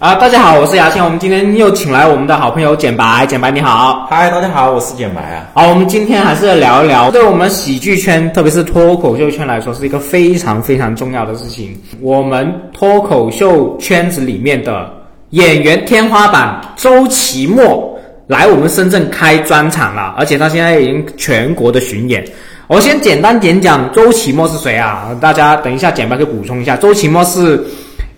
[0.05, 4.05] 啊，大家好，我是牙签，我们今天又请来我们的好朋友简白，简白你好。
[4.07, 5.49] 嗨，大家好，我是简白啊。
[5.55, 11.75] 好，我们今天还是聊一聊，对我们喜剧圈，特别是脱口秀圈来说，是一个非常非常重要的事情。
[12.01, 14.87] 我们脱口秀圈子里面的
[15.31, 17.97] 演员天花板周奇墨
[18.27, 22.23] 来我们深圳开专场了，而且他现在已经全国的巡演。
[22.67, 25.17] 我先简单点讲周奇墨是谁啊？
[25.19, 27.59] 大家等一下简白可以补充一下，周奇墨是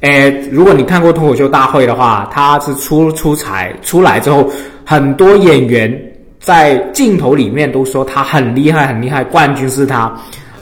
[0.02, 4.48] 诶，如果你看过脱口秀大会的话，他是出出彩出来之后，
[4.86, 5.92] 很多演员
[6.40, 10.02] 在镜头里面都说他很厉害，很厉害，冠军是他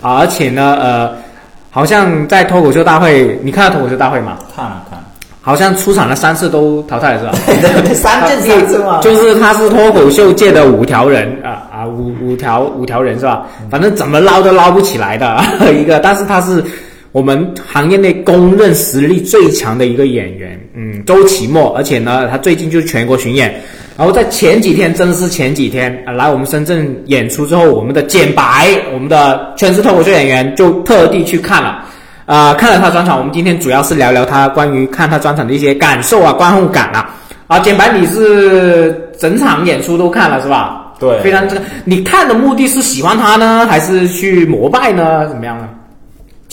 [0.02, 0.20] 啊！
[0.20, 1.12] 而且呢，呃，
[1.70, 4.38] 好像在脱口秀大会，你看到脱口秀大会吗？
[4.56, 5.06] 看了看了，
[5.42, 7.34] 好像出场了三次都淘汰了，是吧？
[7.94, 13.46] 三次嘛， 就是他是脱口秀界的五条人啊啊五五条五条人是吧？
[13.70, 15.38] 反正怎么捞都捞不起来的
[15.78, 16.64] 一个，但是他是
[17.16, 23.55] 我们行业内公认实力最强的一个演员，嗯，周奇墨，而且呢，他最近就是全国巡演，
[23.97, 31.86] 然后在前几天，真的是前几天啊，来我们深圳演出之后，我们的简白，我们的全职脱口秀演员就特地去看了。
[32.26, 37.16] 啊、看了他专场，我们今天主要是聊聊他关于看他专场的一些感受啊、观后感啊。
[37.47, 40.93] 啊，简白，你是整场演出都看了是吧？
[40.99, 45.26] 对非常这个，你看的目的是喜欢他呢，还是去膜拜呢？
[45.30, 45.70] 怎么样呢？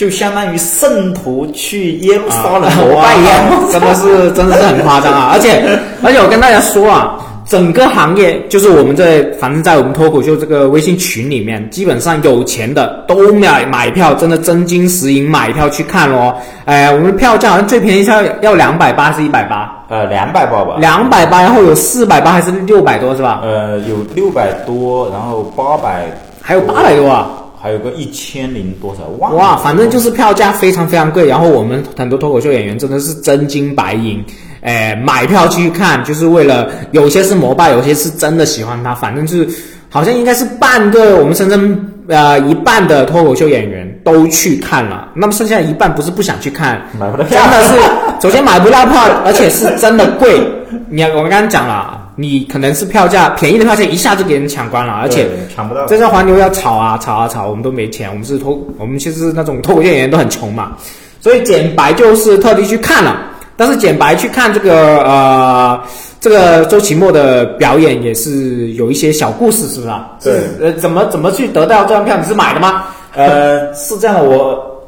[0.02, 3.38] 就相当于圣徒去耶路撒冷啊膜 拜一样。
[3.70, 5.30] 真的是真的是很夸张啊！
[5.32, 5.62] 而且
[6.02, 16.34] 而且我跟大家说啊，整个行业就是我们在，反正在我们脱口秀这个微信群里面，基本上有钱的都买买票，真的真金实银买票去看咯。
[16.64, 20.78] 哎，我们的票价好像最便宜要要两百八，是一百八，呃，两百八吧。
[20.80, 23.38] 两百八，然后有四百八还是六百多是吧？
[23.44, 26.06] 呃，有六百多，然后八百，
[26.40, 27.30] 还有八百多啊！
[27.62, 29.32] 还有个一千零多少万。
[29.36, 34.24] 哇，反正就是票价非常非常贵，然后我们很多脱口秀演员真的是真金白银，
[34.62, 39.48] 哎，买票去看，就是为了有些是膜拜，有些是真的喜欢他，反正就是
[39.88, 47.74] 好像应该是半个我们深圳呃一半的脱口秀演员都去看了，那么剩下一半不是不想去看，买不到票真的是
[48.20, 50.40] 首先买不到票，而且是真的贵。
[50.88, 55.86] 你我刚刚讲了，你可能是票价便宜的票价一下就给人抢光了，而且抢不到。
[55.86, 60.72] 这在黄牛要炒啊炒啊炒，我们都没钱，我们是脱，我们其实那种脱口秀演员都很穷嘛，
[61.20, 63.16] 所以简白就是特地去看了，
[63.56, 65.80] 但是简白去看这个呃
[66.20, 70.06] 这个周奇墨的表演也是有一些小故事，是不是啊？
[70.22, 72.16] 对是呃，怎么怎么去得到这张票？
[72.16, 72.84] 你是买的吗？
[73.14, 74.82] 呃，是这样的，我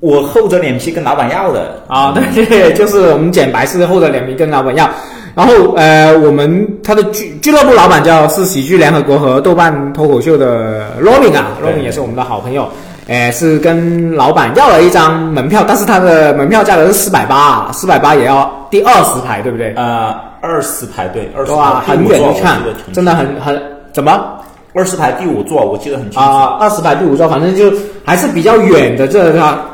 [0.00, 4.88] 我厚着脸皮跟老板要的啊，对对， 就是我们简白是厚着脸皮跟老板要，
[5.34, 12.68] 然后呃，我们他的俱俱乐部老板叫是喜剧联合国和豆瓣脱口秀的 Robin 啊对，Robin 也是我们的好朋友，
[13.06, 19.72] 呃，是跟老板要了一张门票，但是他的门票价格是四百八，四百八也要第二十排，对不对？
[19.76, 22.58] 呃，二十排队，二十哇，排很远的看
[22.92, 23.60] 真的很很
[23.92, 24.39] 怎么？
[24.72, 26.20] 二十排第五座，我记得很清楚。
[26.20, 27.72] 啊，二十排第五座，反正就
[28.04, 29.32] 还是比较远的这个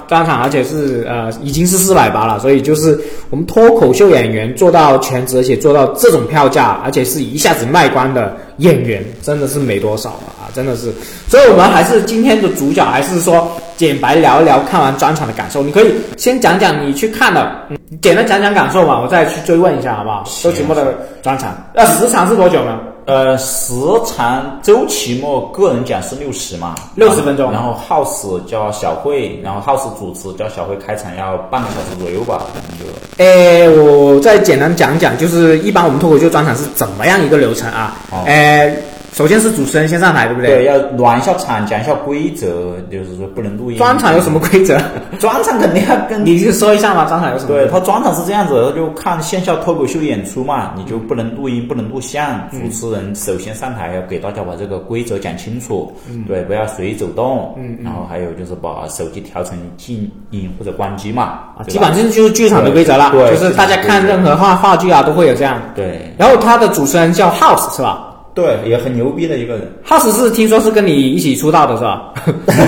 [0.08, 2.98] 专场，而且是呃已经是四百八了，所以就是
[3.30, 10.90] 我们脱口秀演员做到全职，而且做到这种票价，而且是一下子卖光的演员，真的是没多少了啊，真的是。
[11.28, 15.62] 所以我们还是今天的主角，还是说简白聊一聊看完专场的感受。
[15.62, 17.54] 你可以先讲讲你去看的，
[18.00, 20.24] 简单讲讲感受嘛，我再去追问一下好不好？
[20.42, 22.78] 周奇墨的专场，那，时长是多久呢？
[23.06, 23.72] 呃，时
[24.04, 32.84] 长周奇墨个人讲是六十嘛，六十分钟然后 House 叫小慧，然后 House 主持叫小慧开场要半个小时左右吧，可能就
[33.18, 37.96] 诶，我再简单讲讲，就是一般我们脱口秀专场是怎么样一个流程啊？
[38.10, 38.76] 哦诶，
[39.16, 40.56] 首先是主持人先上台，对不对？
[40.56, 43.78] 对，要暖一下场，讲一下规则，就是说不能录音。
[43.78, 44.78] 专场有什么规则？
[45.18, 47.48] 专场肯定要跟你就说一下嘛，专场有什么？
[47.48, 52.46] 对他专场是这样子，他就看线下脱口秀演出嘛，你就不能录音，不能录像。
[52.50, 55.90] 主持人首先上台要给大家把这个规则讲清楚，
[56.28, 57.54] 对，不要随意走动。
[57.56, 61.22] 嗯，然后还有就是把手机调成静音或者关机嘛，
[61.56, 65.58] 啊，基本上就是剧场的规则了，对就是大家看任何话话剧啊都会有这样。
[65.74, 69.62] 对然后他的主持人叫 House 是吧对，也很牛逼的一个人。
[69.88, 72.12] ？House 是听说是跟你一起出道的是吧？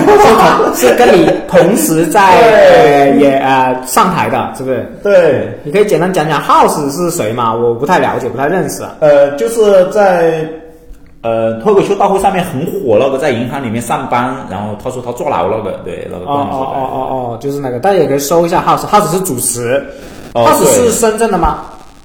[0.73, 4.91] 是跟你同时在呃也呃上台的，是不是？
[5.03, 7.53] 对，你可以简单讲讲 House 是谁吗？
[7.53, 8.95] 我不太了解，不太认识啊。
[8.99, 10.43] 呃，就是在
[11.21, 16.53] 呃脱口秀大会上面很火那个，在银行里面上班，然后他说他坐牢那个，对那个哦段子。
[16.53, 16.97] 哦哦哦
[17.33, 19.85] 哦，就是那个，大家也可以搜一下 House，House 是主持、
[20.33, 21.59] 哦 h o u s e 对是深圳的吗？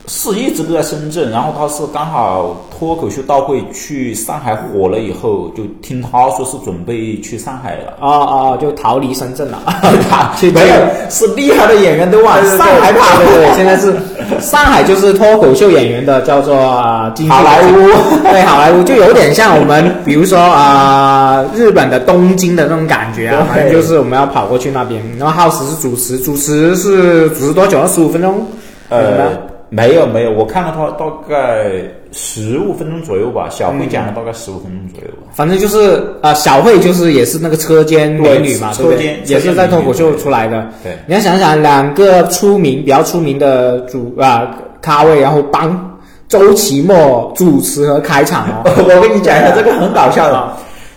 [0.06, 7.94] 是一直都在深圳，然后他是刚好脱口秀大会去上海火了以后，就听他说是准备去上海了。
[7.98, 9.58] 啊啊，就逃离深圳了，
[10.36, 10.74] 去没有，
[11.08, 13.18] 是厉害的演员都往上海跑。
[13.18, 13.94] 对对对，现在是
[14.40, 17.88] 上海就是脱口秀演员的叫做好莱坞，
[18.30, 25.02] 对好莱坞就有点像我们，比如说啊、日本的东京的那种感觉啊，对反正就是我们要跑过去那边。
[25.18, 27.80] 然后 House 是主持，主持是主持多久？
[27.80, 28.46] 二十五分钟？
[28.90, 29.30] 呃，
[29.74, 31.64] 没有没有，我看了他大概
[32.12, 35.32] 十五分钟左右吧，小慧讲了大概十五分钟左右吧。
[35.32, 39.28] 反正就是啊、小慧就是也是那个车间美女嘛，对不对对车间？
[39.28, 40.64] 也是在脱口秀出来的。
[40.84, 44.48] 对你要想想，两个出名比较出名的主啊、
[44.80, 45.98] 咖位，然后帮
[46.28, 48.62] 周奇墨主持和开场哦。
[48.78, 50.52] 我跟你讲一下，这个很搞笑的。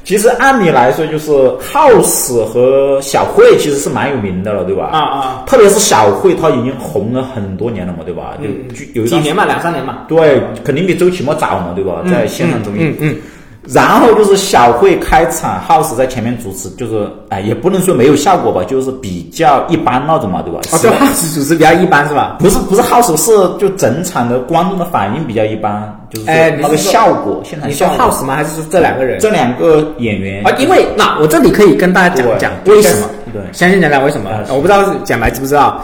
[0.08, 1.30] 其实按理来说，就是
[1.60, 4.86] House 和小慧其实是蛮有名的了，对吧？
[4.86, 8.38] 啊啊，特别是小慧，她已经红了很多年了嘛，对吧？
[8.41, 10.05] 就就有几年嘛，两三年嘛。
[10.08, 12.01] 对，肯定比周奇墨早嘛，对吧？
[12.10, 12.78] 在线上综艺。
[12.80, 13.16] 嗯嗯，
[13.70, 20.59] 然后就是小慧开场，House 在前面主持，就是哎，也不能说没有效果吧，就是比较一般那种嘛，对吧？
[20.72, 22.38] 哦，就 House 主持比较一般是吧？
[22.39, 27.88] 不是不是 House 是就整场的观众的反应比较一般，就是说哎，那个效果，现场你说。
[27.88, 28.36] House 吗？
[28.36, 29.20] 还是说这两个人？
[29.20, 33.09] 这两个演员啊，因为那我这里可以跟大家讲讲为什么。
[33.34, 34.39] 对相信讲讲为什么啊。
[34.49, 35.84] 我不知道简白知不知道，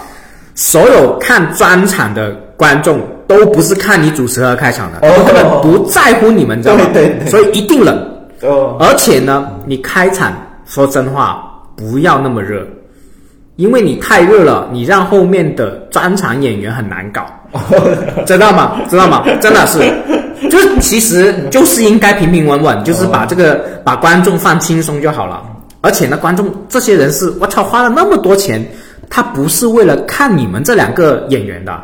[0.55, 6.85] 所有看专场的观众都不是看你主持和开场的，哦他们不在乎你们，你知道吗？
[6.93, 7.97] 对所以一定冷。
[8.41, 10.33] 哦，而且呢，你开场
[10.65, 11.43] 说真话
[11.77, 12.61] 不要那么热，
[13.55, 17.25] 因为你太热了，你让后面的专场演员很难搞，
[18.25, 18.81] 知道吗？
[18.89, 19.23] 知道吗？
[19.39, 19.79] 真的是，
[20.49, 25.41] 就是其实就是应该平平稳稳，就是把这个把观众放轻松就好了。
[25.79, 28.65] 而且呢，观众这些人是我操花了那么多钱，
[29.09, 31.81] 他不是为了看你们这两个演员的，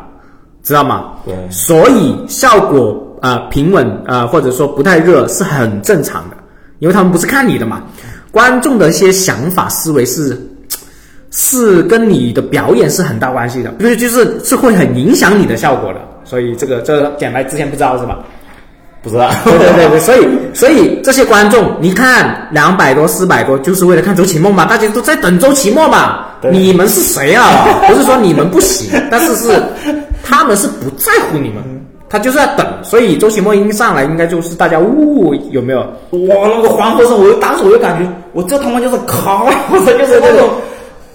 [0.62, 1.12] 知道吗？
[1.24, 6.36] 对所以效果呃平稳呃或者说不太热是很正常的，
[6.78, 7.82] 因为他们不是看你的嘛，
[8.30, 10.40] 观众的一些想法思维是
[11.32, 18.18] 是跟你的表演是很大关系的，就是就是是会很影响你的效果的，所以这个这个简白之前不知道是吧？
[19.02, 19.30] 不知道。
[19.44, 26.26] 对对对对，所以所以这些观众，你看两百多、四百多，就是为了看周奇墨嘛，大家都在等周奇墨嘛。
[26.42, 27.64] 对你们是谁啊？
[27.86, 29.62] 不是说你们不行，但是是
[30.22, 31.62] 他们是不在乎你们，
[32.08, 32.66] 他就是在等。
[32.82, 35.80] 所以周奇墨一上来，应该就是大家呜、有没有？
[35.80, 40.48] 哇，那个欢呼声，我当时我就感觉，我这他妈就是咖，我操，就是那种。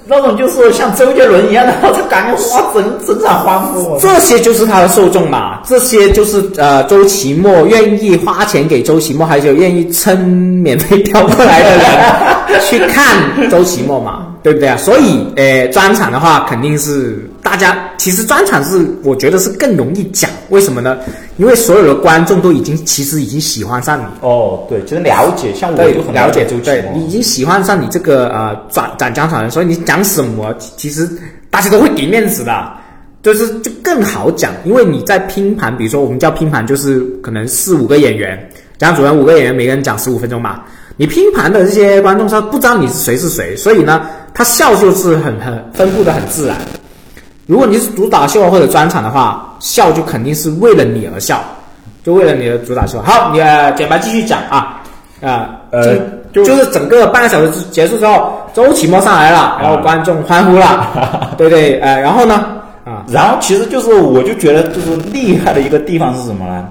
[0.08, 3.97] 那种就是像周杰伦一样的，我就感觉哇，整整场欢呼。
[3.97, 14.78] 这些就是他的受众嘛，这些就是呃周奇墨愿意花钱给周奇墨，还有愿意撑免费调过来的人 去看周奇墨嘛，对不对啊？
[14.78, 20.97] 所以呃专场的话肯定是大家其实专场是我觉得是更容易讲，为什么呢？
[21.37, 24.03] 因为所有的观众都已经其实已经喜欢上你。
[24.21, 27.07] 哦，对，就是了解，像我对就，很了解周奇对，你已。
[27.07, 31.07] 经喜欢上你这个呃转展讲场人，所以你讲什么，其实
[31.51, 32.73] 大家都会给面子的，
[33.21, 40.63] 就是就更好讲，因为你在拼盘，比如说我们叫拼盘，就是可能四五个演员，讲主人五个演员，每个人讲十五分钟嘛，
[40.97, 44.01] 你拼盘的这些观众他不知道你是谁是谁，所以呢，
[44.33, 46.57] 他笑就是很很分布的很自然。
[47.45, 51.39] 如果你是主打秀或者专场的话，笑就肯定是为了你而笑，
[52.03, 53.01] 就为了你的主打秀。
[53.01, 54.81] 好，你呃，简白继续讲啊，
[55.21, 55.95] 啊、呃
[56.33, 62.45] 就就是整个半个小时结束之后，周奇墨上来了，然后观众欢呼了， 对对，呃，然后呢，
[62.83, 66.67] 啊，然后其实就是，我就觉得就是厉害的一个地方是什么呢？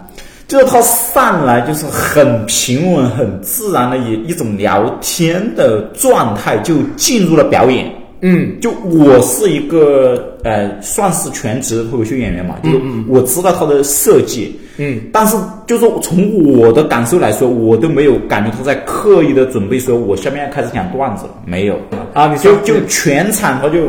[0.47, 7.91] 就是他上来就是很平稳、很自然的一一种聊天的状态就进入了表演。
[8.27, 21.79] 嗯，就我是一个呃，算是全职脱口秀演员嘛，就是我知道他的设计，嗯，但是就是从我的感受来说，我都没有感觉他在刻意的准备说我下面要开始讲段子了，没有
[22.15, 23.89] 啊你说就就全场他就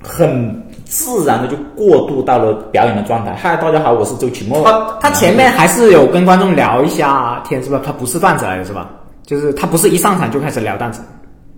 [0.00, 3.34] 很自然的就过渡到了表演的状态。
[3.34, 4.62] 嗨，大家好，我是周奇墨。
[4.62, 7.82] 他他前面还是有跟观众聊一下天，是吧？
[7.84, 8.88] 他不是段子来的，是吧？
[9.26, 11.00] 就是他不是一上场就开始聊段子，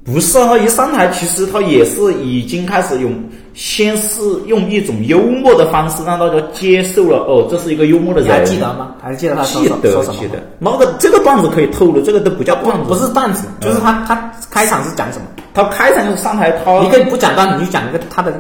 [0.05, 3.13] 不是他一上台，其实他也是已经开始用，
[3.55, 8.39] 先是用一种幽默的方式让大家接受了，哦，这是一个幽默的你人。
[8.39, 8.95] 还记得吗？
[9.01, 10.21] 还记得他说记得什说什么吗？
[10.21, 15.27] 记得，那个这个段子可以透露，这个都不叫段子，不是段子，就是他他开场是讲什么？
[15.55, 18.33] 他开场就是上台，他你可以不讲段子，你就讲一个他的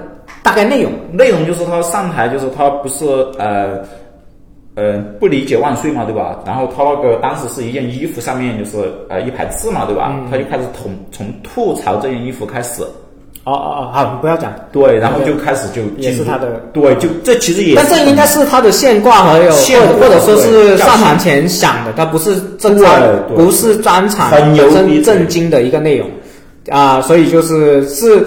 [0.42, 0.92] 大概内容。
[1.12, 3.06] 内容就是他上台就是他不是
[3.38, 3.78] 呃
[4.74, 6.38] 呃不理解万岁嘛，对吧？
[6.46, 10.14] 然后他那个当时是一件衣服上面就是呃一排字嘛，对吧？
[10.30, 12.82] 他就开始从从吐槽这件衣服开始，
[13.44, 14.50] 哦哦哦，好，不要讲。
[14.72, 26.08] 对，然后就开始就进入也是他的对，就这其实也但这应该是他的现挂和有现挂或者说是上场前想的，他不是正对常，不是专场很牛逼真正经的一个内容
[26.70, 28.24] 啊，所以就是是。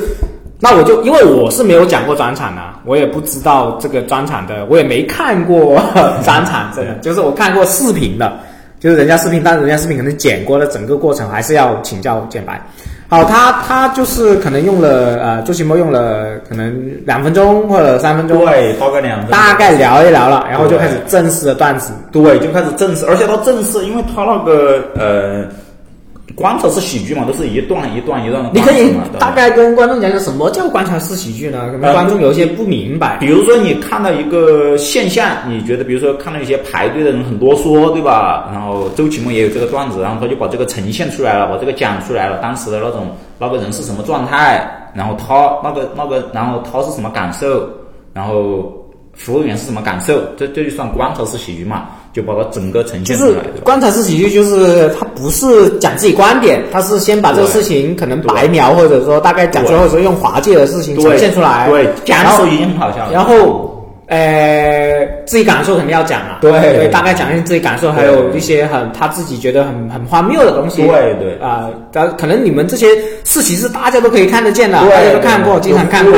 [0.60, 5.80] 那我就因为我是没有讲过专场啊，我也不知道这个专场的，我也没看过
[6.24, 8.39] 专场，真的就是我看过视频的，
[8.80, 12.60] 就是人家视频，但是人家视频可能剪过的整个过程还是要请教简白。
[13.08, 16.76] 好，他他就是可能用了呃，周奇墨用了可能
[17.06, 21.93] 两分钟或者三分钟，对，大概两分钟大概聊一聊了，然后就开始正式的段子。
[22.12, 25.45] 对，就开始正式，而且到正式，因为他那个呃，
[26.34, 31.69] 观察式喜剧嘛，都是一段一段一段的你可以大概跟观众讲讲什么叫观察式喜剧呢？
[31.71, 33.17] 可能呃观众有些不明白。
[33.19, 38.49] 比如说你看到一个现象，你觉得比如说看到一些排队的人很啰嗦，对吧？
[38.51, 47.69] 然后周奇墨也有这个段子，然后他就把这个呈现出来了，把这个讲出来了，当时的那种那个人是什么状态，然后他那个那个，然后他是什么感受，
[48.13, 48.73] 然后
[49.13, 51.86] 服务员是什么感受，这这就算观察式喜剧嘛，
[52.16, 53.61] 就把它整个呈现出来，就是？
[53.61, 61.68] 观察式喜剧，就是他不是讲自己观点，他是先把这个事情可能白描，或者说大概讲出来，或者说用滑稽的事情呈现出来。
[61.70, 63.11] 对，讲的时候已经很好笑了。
[63.11, 63.74] 然后，
[64.08, 66.51] 呃，自己感受肯定要讲啊，对。
[66.51, 71.39] 对，大概讲一下自己感受，还有一些很他自己觉得很很荒谬的东西，对对。
[71.41, 72.88] 啊，但、可能你们这些
[73.24, 76.14] 事情是大家都可以看得见的，大家都看过，经常看过。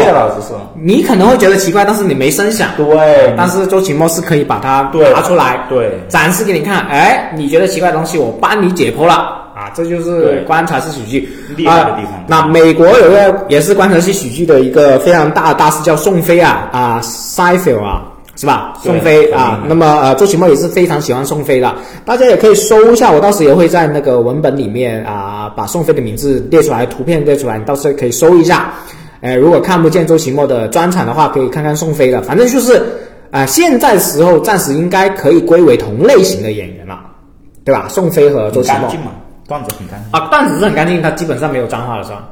[0.76, 5.92] 你可能会觉得奇怪，但是你没声响，对但是周奇墨是可以把它拿出来，对。
[6.10, 18.04] 展示给你看，哎，你觉得奇怪的东西，我帮你解剖了啊，这就是观察式喜剧厉害的地方啊那美国有个也是观察式喜剧的一个非常大的大师叫宋飞啊啊 s e f i e l 啊。
[18.40, 18.76] 是吧？
[18.84, 28.72] 宋飞啊那么呃，周奇墨也是非常喜欢宋飞的，大家也可以搜一下，我到时也会在那个文本里面啊，把宋飞的名字列出来，图片列出来，你到时候可以搜一下。
[29.22, 32.22] 呃，如果看不见周奇墨的专场的话，可以看看宋飞的。
[32.22, 32.80] 反正就是，
[33.32, 37.00] 啊、现在时候暂时应该可以归为同类型的演员了，
[37.66, 37.88] 对吧？
[37.90, 38.88] 宋飞和周奇墨
[39.48, 40.20] 段子很干净。
[40.20, 42.28] 啊，段子是很干净，它基本上没有脏话了，是吧？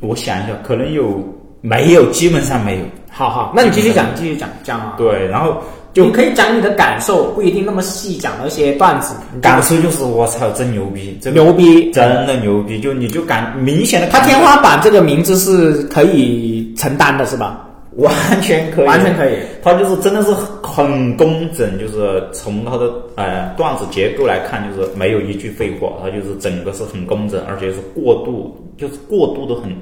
[0.00, 1.22] 我想一下，可能有
[1.60, 2.10] 没有？
[2.10, 2.84] 基本上没有。
[3.10, 4.94] 好好，那你继续讲，继续讲讲啊。
[4.96, 5.56] 对，然后
[5.92, 9.14] 就你可以讲你的感受，不一定那么细讲那些段子。
[9.42, 17.66] 感受就是我操，真牛逼，真牛逼，真的牛逼，就你就感明显的他天花板这个名字是可以承担的，是吧？
[18.00, 19.34] 完全可以，完全可以。
[19.62, 20.32] 他就是真的是
[20.62, 29.74] 很工整，就是从他的呃段子结构来看，就是没有一句废话，他就是整个是很工整，而且是过度，就是过度的很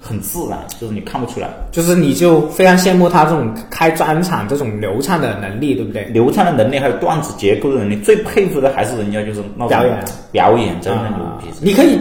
[0.00, 1.48] 很自然，就是你看不出来。
[1.72, 6.04] 就是你就非常羡慕他这种开专场这种流畅的能力，对不对？
[6.04, 11.48] 流畅的能力还有段子结构的能力，最佩服的还是人家就是那种表演啊表演真的牛啊逼。
[11.60, 11.98] 你可以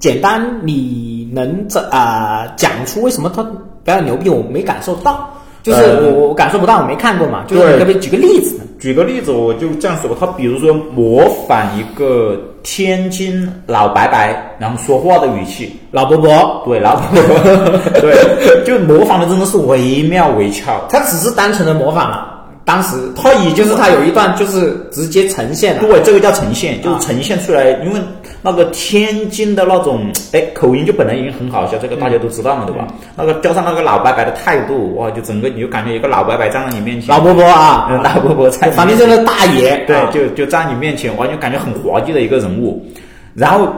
[0.00, 3.46] 简单，你能这啊、讲出为什么他
[3.88, 4.28] 表演牛逼？
[4.28, 5.30] 我没感受到，
[5.62, 7.42] 就是呃我我感受不到，我没看过嘛。
[7.46, 8.64] 就是对你可不可以举个例子呢？
[8.78, 14.18] 举个例子，我就这样说，他比如说模仿一个天津老伯伯，
[14.58, 18.14] 然后说话的语气，老伯伯，对老伯伯，对，
[18.66, 20.86] 就模仿的真的是惟妙惟肖。
[20.90, 22.34] 他只是单纯的模仿了。
[22.66, 28.00] 当时他已经就是他有一段就是直接呈现了，对，这个叫呈现，就是呈现出来，因为
[28.40, 32.86] 那个天津的那种哎口音就本来已经很好笑，这个大家都知道嘛，对吧？
[33.16, 42.84] 那个加上那个老伯伯的态度，哇，就整个你就感觉一个老伯伯站在你面前，老伯伯啊，嗯老伯伯在反正就是大爷，对，啊就就在你面前，完全感觉很滑稽的一个人物。
[43.34, 43.68] 然后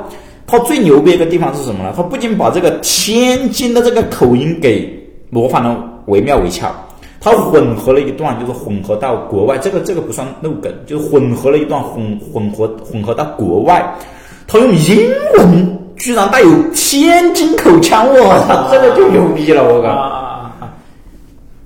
[0.47, 1.93] 他最牛逼的一个地方是什么呢？
[1.97, 5.75] 他不仅把这个天津的这个口音给模仿的
[6.07, 6.75] 惟妙惟肖，
[7.21, 13.95] 他混合了一段，就是混合到国外，这个这个不算漏梗，就是混合了一段混混合混合到国外，
[14.53, 20.20] 他用英文居然带有天津口腔，我操，这个就牛逼了，我靠！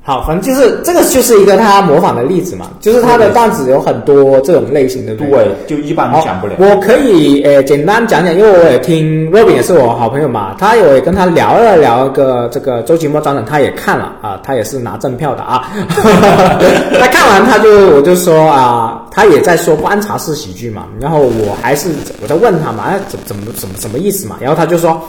[0.06, 6.52] 好，反正就是这个就是一个他模仿的例子嘛，就是他的段子有很多这种类型的，对就一般好讲不了。
[6.58, 15.70] 我可以呃简单讲讲，因为我也听 Robin 也是我好朋友嘛，他有也跟他聊了聊个这个周奇墨专场，他也看了啊，他也是拿正票的啊。
[17.00, 21.88] 他看完他就我就说啊，他也在说观察式喜剧嘛，然后我还是
[22.20, 24.36] 我在问他嘛，哎怎怎么怎么什么意思嘛？
[24.38, 25.02] 然后他就说。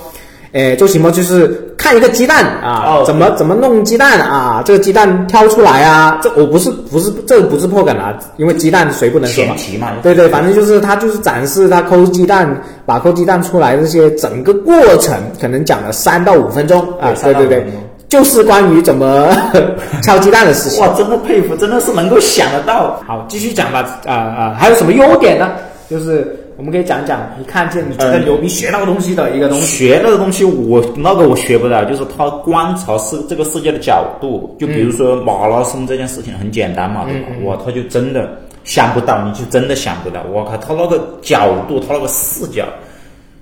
[0.56, 1.47] 诶，周奇墨就是
[1.78, 4.64] 看一个鸡蛋啊，哦怎么怎么弄鸡蛋啊？
[4.66, 9.53] 这个鸡蛋挑出来啊，这我不是不是这不是破梗啊，因为鸡蛋谁不能说嘛
[10.01, 12.49] 对对，反正就是他就是展示他抠鸡蛋，
[12.86, 19.28] 把抠鸡蛋出来这些整个过程，可能讲了三到五分钟啊，对对对对5分钟，就是关于怎么
[20.03, 20.82] 敲鸡蛋的事情。
[20.82, 22.97] 哇，真的佩服，真的是能够想得到。
[23.06, 25.49] 好，继续讲吧，啊、啊、还有什么优点呢？
[25.89, 29.66] 就是我们可以讲讲你看见你觉得嗯牛逼学到东西的一个东西。
[29.66, 34.56] 学那个东西我，那个我学不了，就是他观察世这个世界的角度。
[34.60, 37.28] 就比如说马拉松这件事情很简单嘛，对吧？
[37.43, 40.24] 哇，他就真的想不到，你就真的想不到。
[40.32, 42.66] 我靠，他那个角度，他那个视角，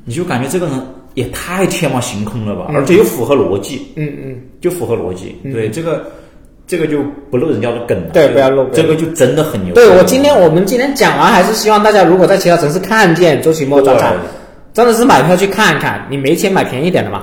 [0.06, 0.76] 你就感觉这个人
[1.14, 5.36] 也太天马行空了吧，而且又符合逻辑，嗯嗯，就符合逻辑。
[5.44, 6.06] 对这个。
[6.66, 9.74] 这个就不露人家的梗了，对不要露这个就真的很牛。
[9.76, 14.14] 对我今天我们今天讲完，还是希望大家如果在其他城市看见周奇墨专场，
[14.74, 17.22] 真的是买票去看看，你没钱买便宜点的嘛，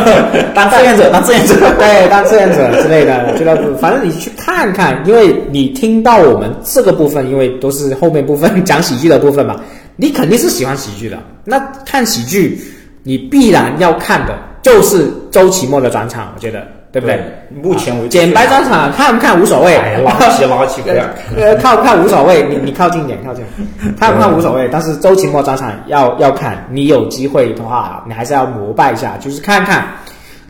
[0.54, 1.54] 当志愿者，当志愿者。
[1.78, 9.60] 对，当志愿者之类的俱乐部，反正你去看看，因为你听到我们这个部分，因为都是后面部分讲喜剧的部分嘛，
[9.96, 11.18] 你肯定是喜欢喜剧的。
[11.44, 12.58] 那看喜剧，
[13.04, 16.66] 你必然要看的就是周奇墨的专场，我觉得。
[16.90, 17.20] 对不对？
[17.62, 21.04] 目前为止，简白专场看不看无所谓，拉起拉起不要。
[21.36, 23.44] 呃，看不看无所谓， 你你靠近点，靠近，
[24.00, 24.68] 看不看无所谓。
[24.72, 29.86] 但是周奇墨专场要要看，你有机会的话，你还是要膜拜一下，就是看看。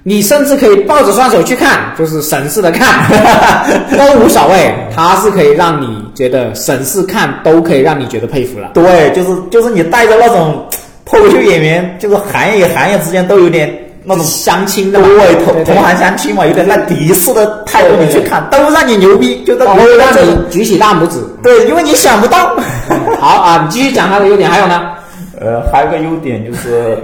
[0.04, 3.04] 你甚至可以抱着双手去看，就是审视的看，
[3.98, 4.72] 都无所谓。
[4.94, 8.70] 他是可以让你觉得审视看都可以让你觉得佩服了。
[8.72, 10.64] 对，就是就是你带着那种
[11.04, 13.68] 脱口秀演员，就是行业行业之间都有点。
[14.08, 21.22] 那种相亲的，对同同行相亲嘛，有点那敌视的态度，你去看都让你牛逼，就都让你举起大拇指。
[21.42, 22.56] 对，因为你想不到。
[23.20, 24.92] 好啊，你继续讲他的优点，还有呢？
[25.38, 26.96] 呃，还有个优点就是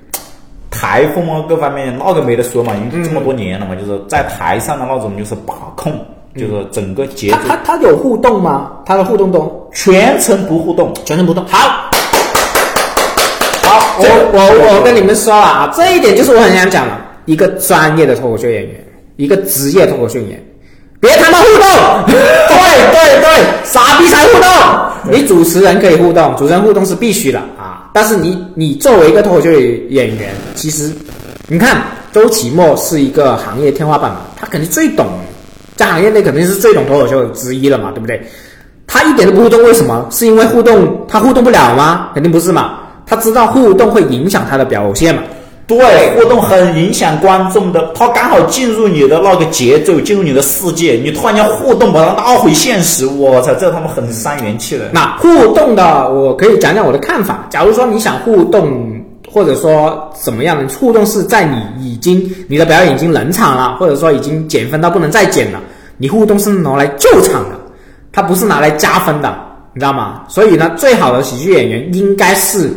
[0.70, 5.92] 台风啊，各方面那个没得说嘛，因为这么多年了嘛，就是在台上的那种就是把控，
[6.36, 7.38] 就是整个节奏。
[7.48, 8.72] 他他有互动吗？
[8.84, 11.44] 他的互动都全程不互动，全程不动。
[11.46, 11.88] 好。
[13.98, 16.92] 我我我跟你们说了啊，这一点就是我很想讲的，
[17.26, 18.84] 一个专业的脱口秀演员，
[19.16, 20.42] 一个职业脱口秀演员，
[21.00, 24.48] 别他妈互动， 对对对，傻逼才互动。
[25.10, 27.90] 你主持人可以互动，主持人互动是必须的啊。
[27.92, 30.90] 但是你你作为一个脱口秀演员，其实
[31.48, 31.82] 你看
[32.12, 35.06] 周奇墨是一个行业天花板嘛，他肯定最懂，
[35.76, 38.22] 在行业内肯定是最懂脱口秀之一了嘛，对不对？
[38.86, 40.06] 他一点都不互动，为什么？
[40.10, 42.10] 是因为互动他互动不了吗？
[42.14, 42.78] 肯定不是嘛。
[43.06, 45.22] 他知道互动会影响他的表现嘛？
[45.64, 45.78] 对，
[46.16, 47.92] 互动很影响观众的。
[47.94, 54.90] 他刚好进入你的那个节奏，进入你的世界，你突然间互动把他拉回现实，我操，这他妈很伤元气的。
[54.92, 57.46] 那互动的，我可以讲讲我的看法。
[57.48, 59.00] 假如说你想互动，
[59.32, 65.60] 或者说怎么样，互动是在你已经你的表演已经冷场了，或者说已经减分到不能再减了，
[65.96, 67.56] 你互动是拿来救场的，
[68.12, 69.34] 它不是拿来加分的，
[69.72, 70.22] 你知道吗？
[70.28, 72.68] 所以呢，最好的喜剧演员应该是。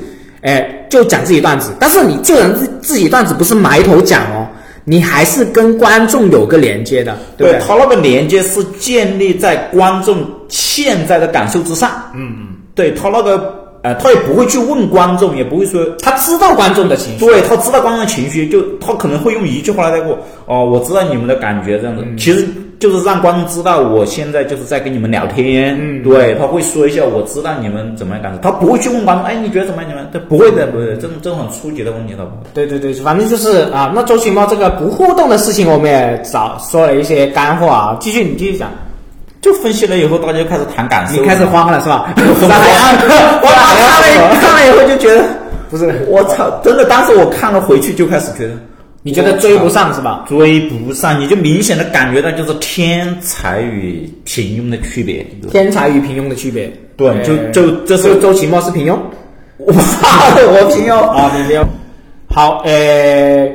[0.45, 4.47] 哎，就讲自己段子，但是你救人自自己段子不是埋头讲哦，
[4.83, 7.67] 你还是跟观众有个连接的，对不对？
[7.67, 11.89] 他那个连接是建立在观众现在的感受之上。
[12.13, 13.54] 嗯嗯，对他那个，
[13.85, 20.17] 呃，他也不会去问观众，也不会说他知道观众的情绪，对他知道观众的情绪，就他可能会用一句话来带过。
[20.47, 22.45] 哦，我知道你们的感觉这样子，其实。
[22.77, 29.89] 就是让观众知道我现在就是在跟你们聊天，嗯，对他会说一下，我知道你们怎么样感受，他不会去问观众，哎，你觉得怎么样？
[29.89, 32.43] 你们他不会的，不会，这种这种很初级的问题，他不会。
[32.53, 37.97] 对对对，反正就是啊，那周奇猫这个不互动的事情，我们也早说了一些干货啊。
[38.01, 38.69] 继续，你继续讲，
[39.45, 42.11] 就分析了以后，大家就开始谈感受，你开始慌了是吧？
[42.17, 45.23] 我看了看了以后就觉得，
[45.69, 48.53] 不是，我操，真的，当时我看了回去就开始觉得。
[49.03, 50.25] 你觉得追不上是吧？
[50.27, 55.23] 追不上，你就明显的感觉到就是天才与平庸的区别。
[55.51, 58.97] 天才与平庸的区别，对，就就这是周奇墨是平庸，
[59.61, 61.63] 我我平庸 啊，平庸。
[62.33, 63.47] 好，呃，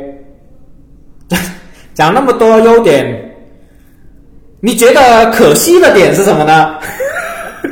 [1.95, 3.30] 讲那么多优点，
[4.61, 6.74] 你觉得可惜的点是什么呢？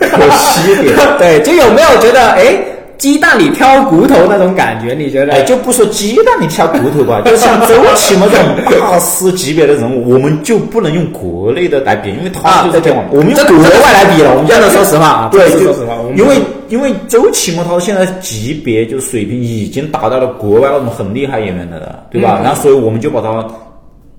[0.01, 2.57] 可惜点， 对，就有没有觉得哎？
[2.99, 5.33] 鸡蛋里挑骨头那种感觉，你觉得？
[5.33, 13.05] 哎，就不说鸡蛋里挑骨头吧， 就像周奇墨这种大师级别的人物，我们就不能用国内的来比，因为他就在天王。
[13.13, 16.39] 我们用国外来比了，我们真的说实话啊，对，说实话，因为
[16.71, 22.41] 因为周奇墨他现在级别就是水平已经达到了国外那种很厉害演员的了，对吧？
[22.43, 23.47] 然后所以我们就把他。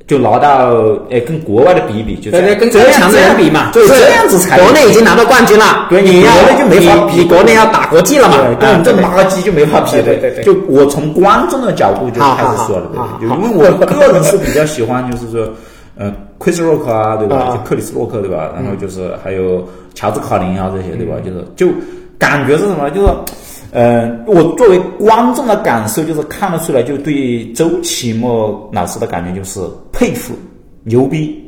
[0.10, 0.74] 就拿到，
[1.12, 4.60] 哎，跟国外的比一比，就对对，跟更强的人比嘛，对，这样子才。
[4.60, 10.44] 国内已经拿到冠军了，对，你要国内就没法比，国内要打国际了嘛，跟我们这垃圾就没法比，对对对。
[10.44, 15.48] 就我从观众的角度就开始说了，对，因为我个人是比较喜欢，就是说，
[15.96, 17.52] 呃，Chris Rock 啊，对吧？
[17.52, 18.50] 就克里斯洛克，对吧？
[18.56, 21.18] 然后就是还有乔治卡林啊这些，对吧？
[21.24, 21.68] 就是就
[22.18, 22.90] 感觉是什么？
[22.90, 23.08] 就是。
[23.72, 29.60] 嗯，我作为观众的感受就是看得出来，就对周奇墨老师的感觉就是
[29.92, 30.34] 佩服、
[30.84, 31.40] 牛逼，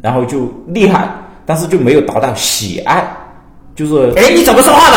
[0.00, 1.08] 然后就厉害，
[1.44, 3.06] 但是就没有达到喜爱，
[3.74, 4.96] 就是哎，你怎么说话的？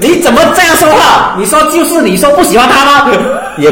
[0.00, 1.36] 你怎么这样说话？
[1.38, 3.12] 你说就是你说不喜欢他吗？
[3.58, 3.70] 也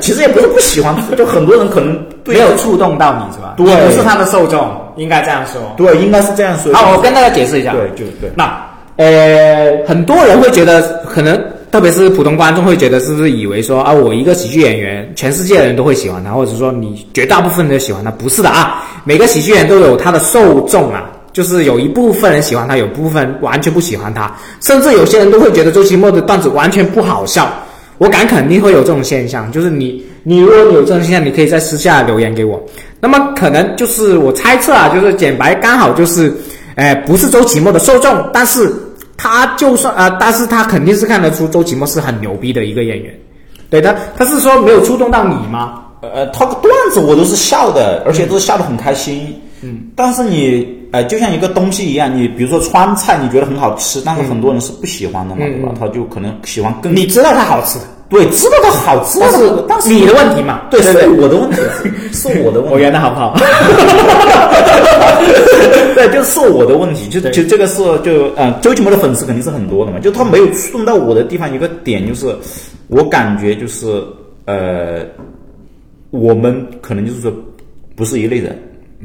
[0.00, 1.96] 其实也不是不喜欢，就很多人可能
[2.26, 3.54] 没有触动到你是吧？
[3.56, 5.62] 对，不是他的受众，应该这样说。
[5.76, 6.72] 对，应该是这样说。
[6.74, 7.70] 好，我跟大家解释一下。
[7.70, 8.32] 对，就对。
[8.34, 8.64] 那。
[8.98, 11.40] 呃，很多人会觉得，可能
[11.70, 18.10] 特别是普通观众会觉得，是不是以为说啊，我一个喜剧演员，全世界的人都会喜欢他，或者说你绝大部分人都喜欢他？
[18.10, 27.48] 不是的啊，每个喜剧演员都有他的受众啊，就是有一部分人喜欢他，有部分完全不喜欢他，甚至有些人都会觉得周奇墨的段子完全不好笑。
[27.98, 32.60] 我敢肯定会有这种现象，就是你你如果有这种现象，你可以在私下留言给我。
[33.00, 36.32] 那么可能就是我猜测啊，就是简白刚好就是，
[36.76, 38.72] 哎、不是周奇墨的受众，但是
[39.18, 43.14] 他就算啊、但是他肯定是看得出周奇墨是很牛逼的一个演员。
[43.68, 45.82] 对他，他是说没有触动到你吗？
[46.00, 49.42] 呃，他个段子我都是笑的，而且都是笑得很开心。
[49.60, 55.72] 嗯，但是你呃，就像一个东西一样，你比如说川菜，你觉得很好吃，但是很多人是不喜欢的嘛，对吧？
[55.78, 57.78] 他就可能喜欢更你知道它好吃，
[58.08, 60.62] 对，知道它好吃，但是但是你的问题嘛？
[60.70, 61.56] 对，是我的问题，
[62.12, 62.70] 是我的问题。
[62.74, 63.36] 我圆的好不好？
[65.94, 72.34] 对，就是我的问题，就就这个是就呃，周奇墨的粉丝肯定是很多的嘛，就他没有触动到我的地方，一个点就是，
[72.88, 74.02] 我感觉就是
[74.46, 75.04] 呃，
[76.10, 77.30] 我们可能就是说
[77.96, 78.56] 不是一类人，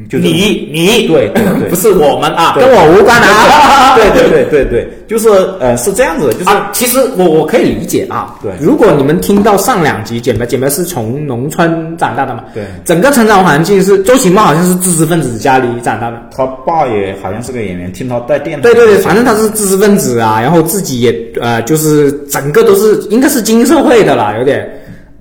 [0.10, 3.94] 就是你你对对对不是我们啊，跟我无关的啊。
[3.96, 5.30] 对对对对对，就是
[5.60, 8.34] 呃是这样子的，就是、啊，其实我我可以理解啊。
[8.42, 16.20] 对如果你们听到上两集，简白简白是从农村长大的嘛，对整个成长环境是周奇墨好像是知识分子家里长大的。
[16.36, 24.68] 他爸也好像是个演员，听他带电台，对对对，反正他是知识分子啊，然后自己也呃，就是整个都是应该是精英社会的啦，有点。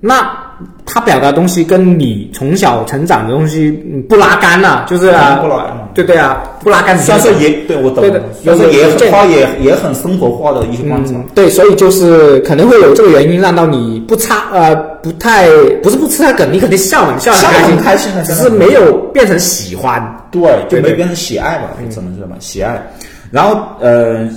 [0.05, 0.27] 那
[0.85, 6.97] 他表达的东西跟你从小成长的东西嗯不拉干呐、就是啊，不拉对对啊，不拉干。
[6.97, 11.13] 虽然说也对我懂对的，虽然说也有有很他也也很生活化的一些观察。
[11.15, 15.47] 嗯，对，所以就是可能会有这个原因，让到你不差呃不太
[15.81, 20.01] 不是不吃他梗，你肯定笑了，你笑得笑得开心很开心的只是没有变成喜欢。
[20.31, 22.81] 对，就对对没变成喜爱吧，就只能是什么喜爱。
[23.31, 24.27] 然后呃，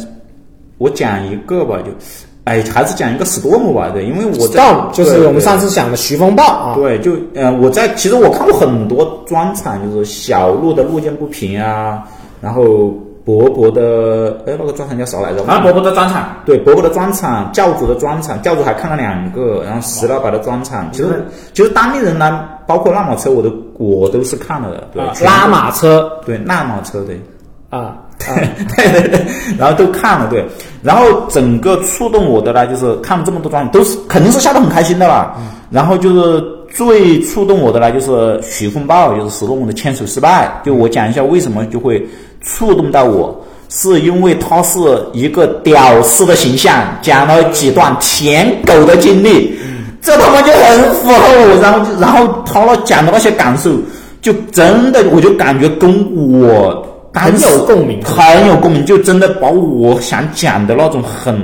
[0.79, 1.91] 我讲一个吧，就
[2.47, 12.05] 哎，还是讲一个 storm 吧，对，因为我在 Storm 就是我们上次讲的徐风暴啊，对，就呃，我在其实我看过很多专场，就是小鹿的路见不平啊，
[12.41, 12.95] 然后
[13.25, 15.43] 博博的哎那个专场叫啥来着？
[15.43, 27.21] 啊，伯伯的专场，对，伯伯的专场，教主的专场，教主还看了两个，然后石老板的专场，其实其实当地人呢，包括拉马车，我都我都是看了的，对，拉马车对拉马车对。
[27.69, 29.27] 啊，对 对对，
[29.59, 30.45] 然后都看了，对，
[30.83, 35.35] 然后整个触动我的呢，就是看了这么多专辑，都是肯定是笑得很开心的啦。
[35.71, 36.43] 然后就是
[36.75, 40.51] 最触动我的呢，就是许风暴，就是史东姆的牵手失败。
[40.64, 42.05] 就我讲一下为什么就会
[42.41, 43.39] 触动到我，
[43.69, 44.79] 是因为他是
[45.12, 49.59] 一个屌丝的形象，讲了几段舔狗的经历，
[50.01, 51.61] 这他妈就很符合我。
[51.61, 53.71] 然后然后他那讲的那些感受，
[54.23, 56.83] 就真的我就感觉跟我。
[57.21, 61.37] 很有共鸣很有共鸣，就真的把我想讲的那种很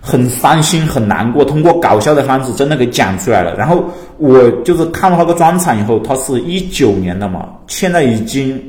[0.00, 3.54] 很伤心、很难过，通过搞笑的方式真的给讲出来了。
[3.56, 3.82] 然后
[4.18, 8.62] 我就是看了那个专场以后，他是一九年的嘛，现在已经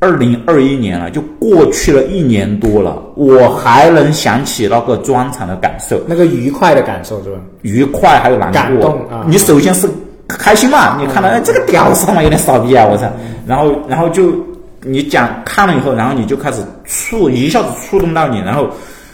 [0.00, 7.38] 二零二一年了，就过去了一年多了，我还能想起那个专场的感受，那个愉快的感受是吧？
[7.62, 8.60] 愉快还有难过。
[8.62, 9.88] 感动啊你首先是
[10.28, 13.06] 开心嘛，你看到哎这个屌丝他妈有点傻逼啊，我操！
[13.46, 14.32] 然后然后就
[14.82, 18.68] 你讲看了以后，然后你就开始触一下子触动到你，然后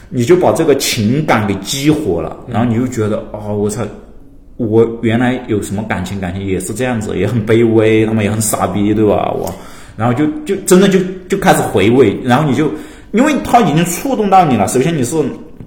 [0.08, 3.82] 你就把这个情感给激活了，然后你就觉得哦，我操！
[4.58, 9.30] 我原来有什么感情，感情也是这样子，也很卑微，他们也很傻逼，对吧？
[9.36, 9.54] 我，
[9.98, 10.98] 然后就就真的就
[11.28, 12.70] 就开始回味，然后你就，
[13.12, 14.66] 因为他已经触动到你了。
[14.66, 15.14] 首先你是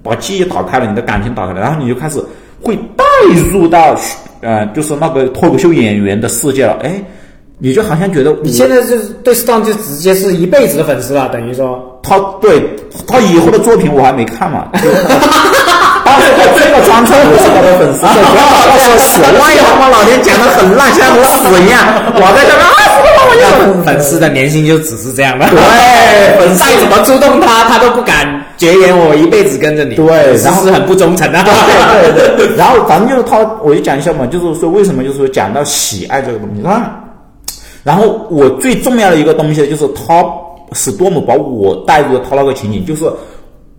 [0.02, 2.20] 把记忆打开了，你的感情打开了，然后你就开始
[2.60, 3.04] 会带
[3.52, 3.96] 入到
[4.40, 6.76] 呃，就是那个脱口秀演员的世界了。
[6.82, 7.00] 哎，
[7.62, 12.58] 你就好像觉得你现在就是对 Stone 就直接是一辈子的粉丝了，等于说，他对
[13.06, 14.80] 他以后的作品我还没看嘛， 这
[16.70, 21.84] 个专场我是他的粉丝，不要把他说死，万一他妈老天讲的很烂，像我死一样，
[22.16, 25.46] 我在这边啊，死了我就粉丝的年薪就只是这样的。
[25.50, 29.94] 对粉丝再怎么触动他，他都不敢绝言我一辈子跟着你。
[29.96, 31.38] 对然后是很不忠诚的。
[31.44, 36.90] 对对对， 然后反正就是他，我就讲一下嘛，就是说为什么就是说讲到喜爱这个东西，他，
[37.82, 40.24] 然后我最重要的一个东西就是他
[40.72, 43.04] 史多姆把我带入了他那个情景，就是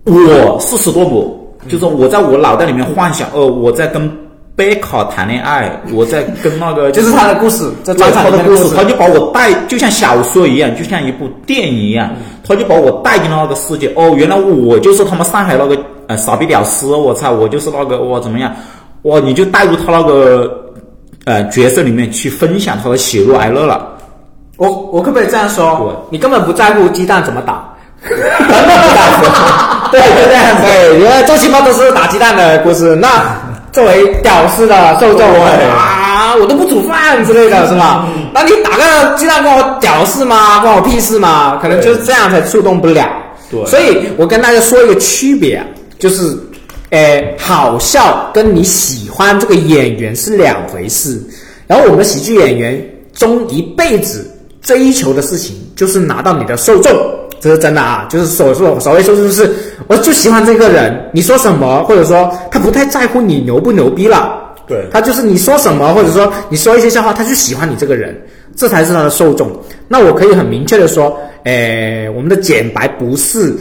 [0.06, 1.38] 我是史多姆，
[1.68, 4.12] 就是我在我脑袋里面幻想，呃，我在跟
[4.56, 12.10] 贝卡谈恋爱，我在跟那个 就是他的故事，这专场他的故事他就把我带，就像小说一样，就像一部电影一样，
[12.46, 13.88] 他就把我带进了那个世界。
[13.96, 15.78] 哦，原来我就是他们上海那个
[16.08, 18.54] 呃傻逼屌丝，我操，我就是那个我怎么样？
[19.04, 20.71] 哇，你就带入他那个
[21.26, 23.88] 呃角色里面去分享他的喜怒哀乐了。
[24.58, 26.08] 我我可不可以这样说？
[26.12, 27.68] 你根本不在乎鸡蛋怎么打。
[29.92, 32.96] 对对对对，因为周奇墨都是打鸡蛋的故事。
[32.96, 33.36] 那
[33.72, 38.08] 作为屌丝的受众对啊，我都不煮饭之类的是吧？
[38.34, 40.60] 那你打个鸡蛋关我屌事吗？
[40.60, 41.60] 关我屁事吗？
[41.62, 43.08] 可能就是这样才触动不了。
[43.50, 45.66] 对所以我跟大家说一个区别啊，
[46.00, 46.36] 就是
[46.92, 51.22] 诶，好笑跟你喜欢这个演员是两回事。
[51.68, 52.82] 然后我们喜剧演员
[53.14, 54.30] 中一辈子
[54.62, 56.92] 追求的事情就是拿到你的受众，
[57.40, 59.50] 这是真的啊，就是所说所谓受众就是
[59.88, 64.40] 我就喜欢这个人，你说什么，或者说他不太在乎你牛不牛逼了。
[64.68, 68.16] 对他就是你说什么，或者说你说一些笑话，他就喜欢你这个人，
[68.56, 69.50] 这才是他的受众。
[69.88, 73.54] 那我可以很明确的说，诶，我们的简白不是，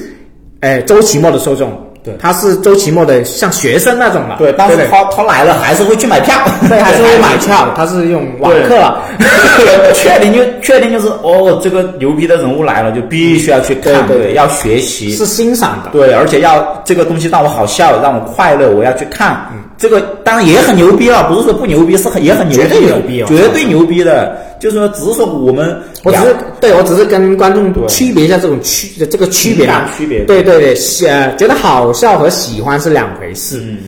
[0.61, 1.72] 诶，周奇墨的受众，
[2.03, 2.15] 对。
[2.21, 6.35] 他是周奇墨的像学生那种嘛，对，但是他他来了还是会去买票，
[6.69, 8.77] 对还是会买票， 他是用网课。
[8.77, 9.03] 了，
[9.95, 15.91] 确定就确定就是哦，这个牛逼的人物来了，就必须要去看，对要学习，是欣赏的。
[15.93, 19.47] 对，而且要这个东西让我好笑，让我快乐，我要去看。
[19.77, 23.27] 这个当然也很牛逼了，不是说不牛逼，是很也很牛逼的，绝对牛逼哦。
[23.29, 24.37] 绝对牛逼的。
[24.61, 30.43] 就是说，只是说我们我只是对我只是跟观众区别一下这种区这个区别啊区别对。
[30.43, 33.59] 对对，喜呃，觉得好笑和喜欢是两回事。
[33.61, 33.79] 嗯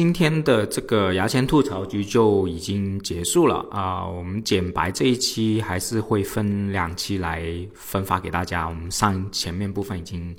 [0.00, 7.44] 今天的这个牙签吐槽局就已经结束了啊、我们剪白这一期还是会分两期来
[7.74, 8.66] 分发给大家。
[8.66, 10.34] 我们上前面部分已经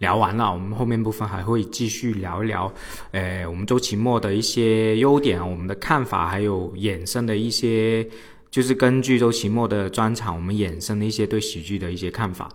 [0.00, 2.70] 聊完了，我们后面部分还会继续聊一聊，
[3.12, 8.06] 呃，我们周奇墨的一些优点，我们的看法，还有衍生的一些，
[8.50, 12.50] 就是根据周奇墨的专场，我们衍生的一些对喜剧的一些看法。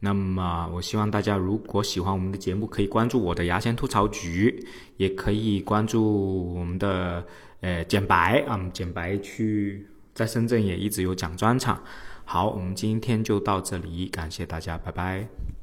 [0.00, 4.64] 那么，我希望大家如果喜欢我们的节目，可以关注我的牙签吐槽局，
[4.96, 7.26] 也可以关注我们的
[7.60, 11.82] 呃简白啊，嗯简白去在深圳也一直有讲专场。
[12.24, 15.57] 好，我们今天就到这里，感谢大家，拜拜。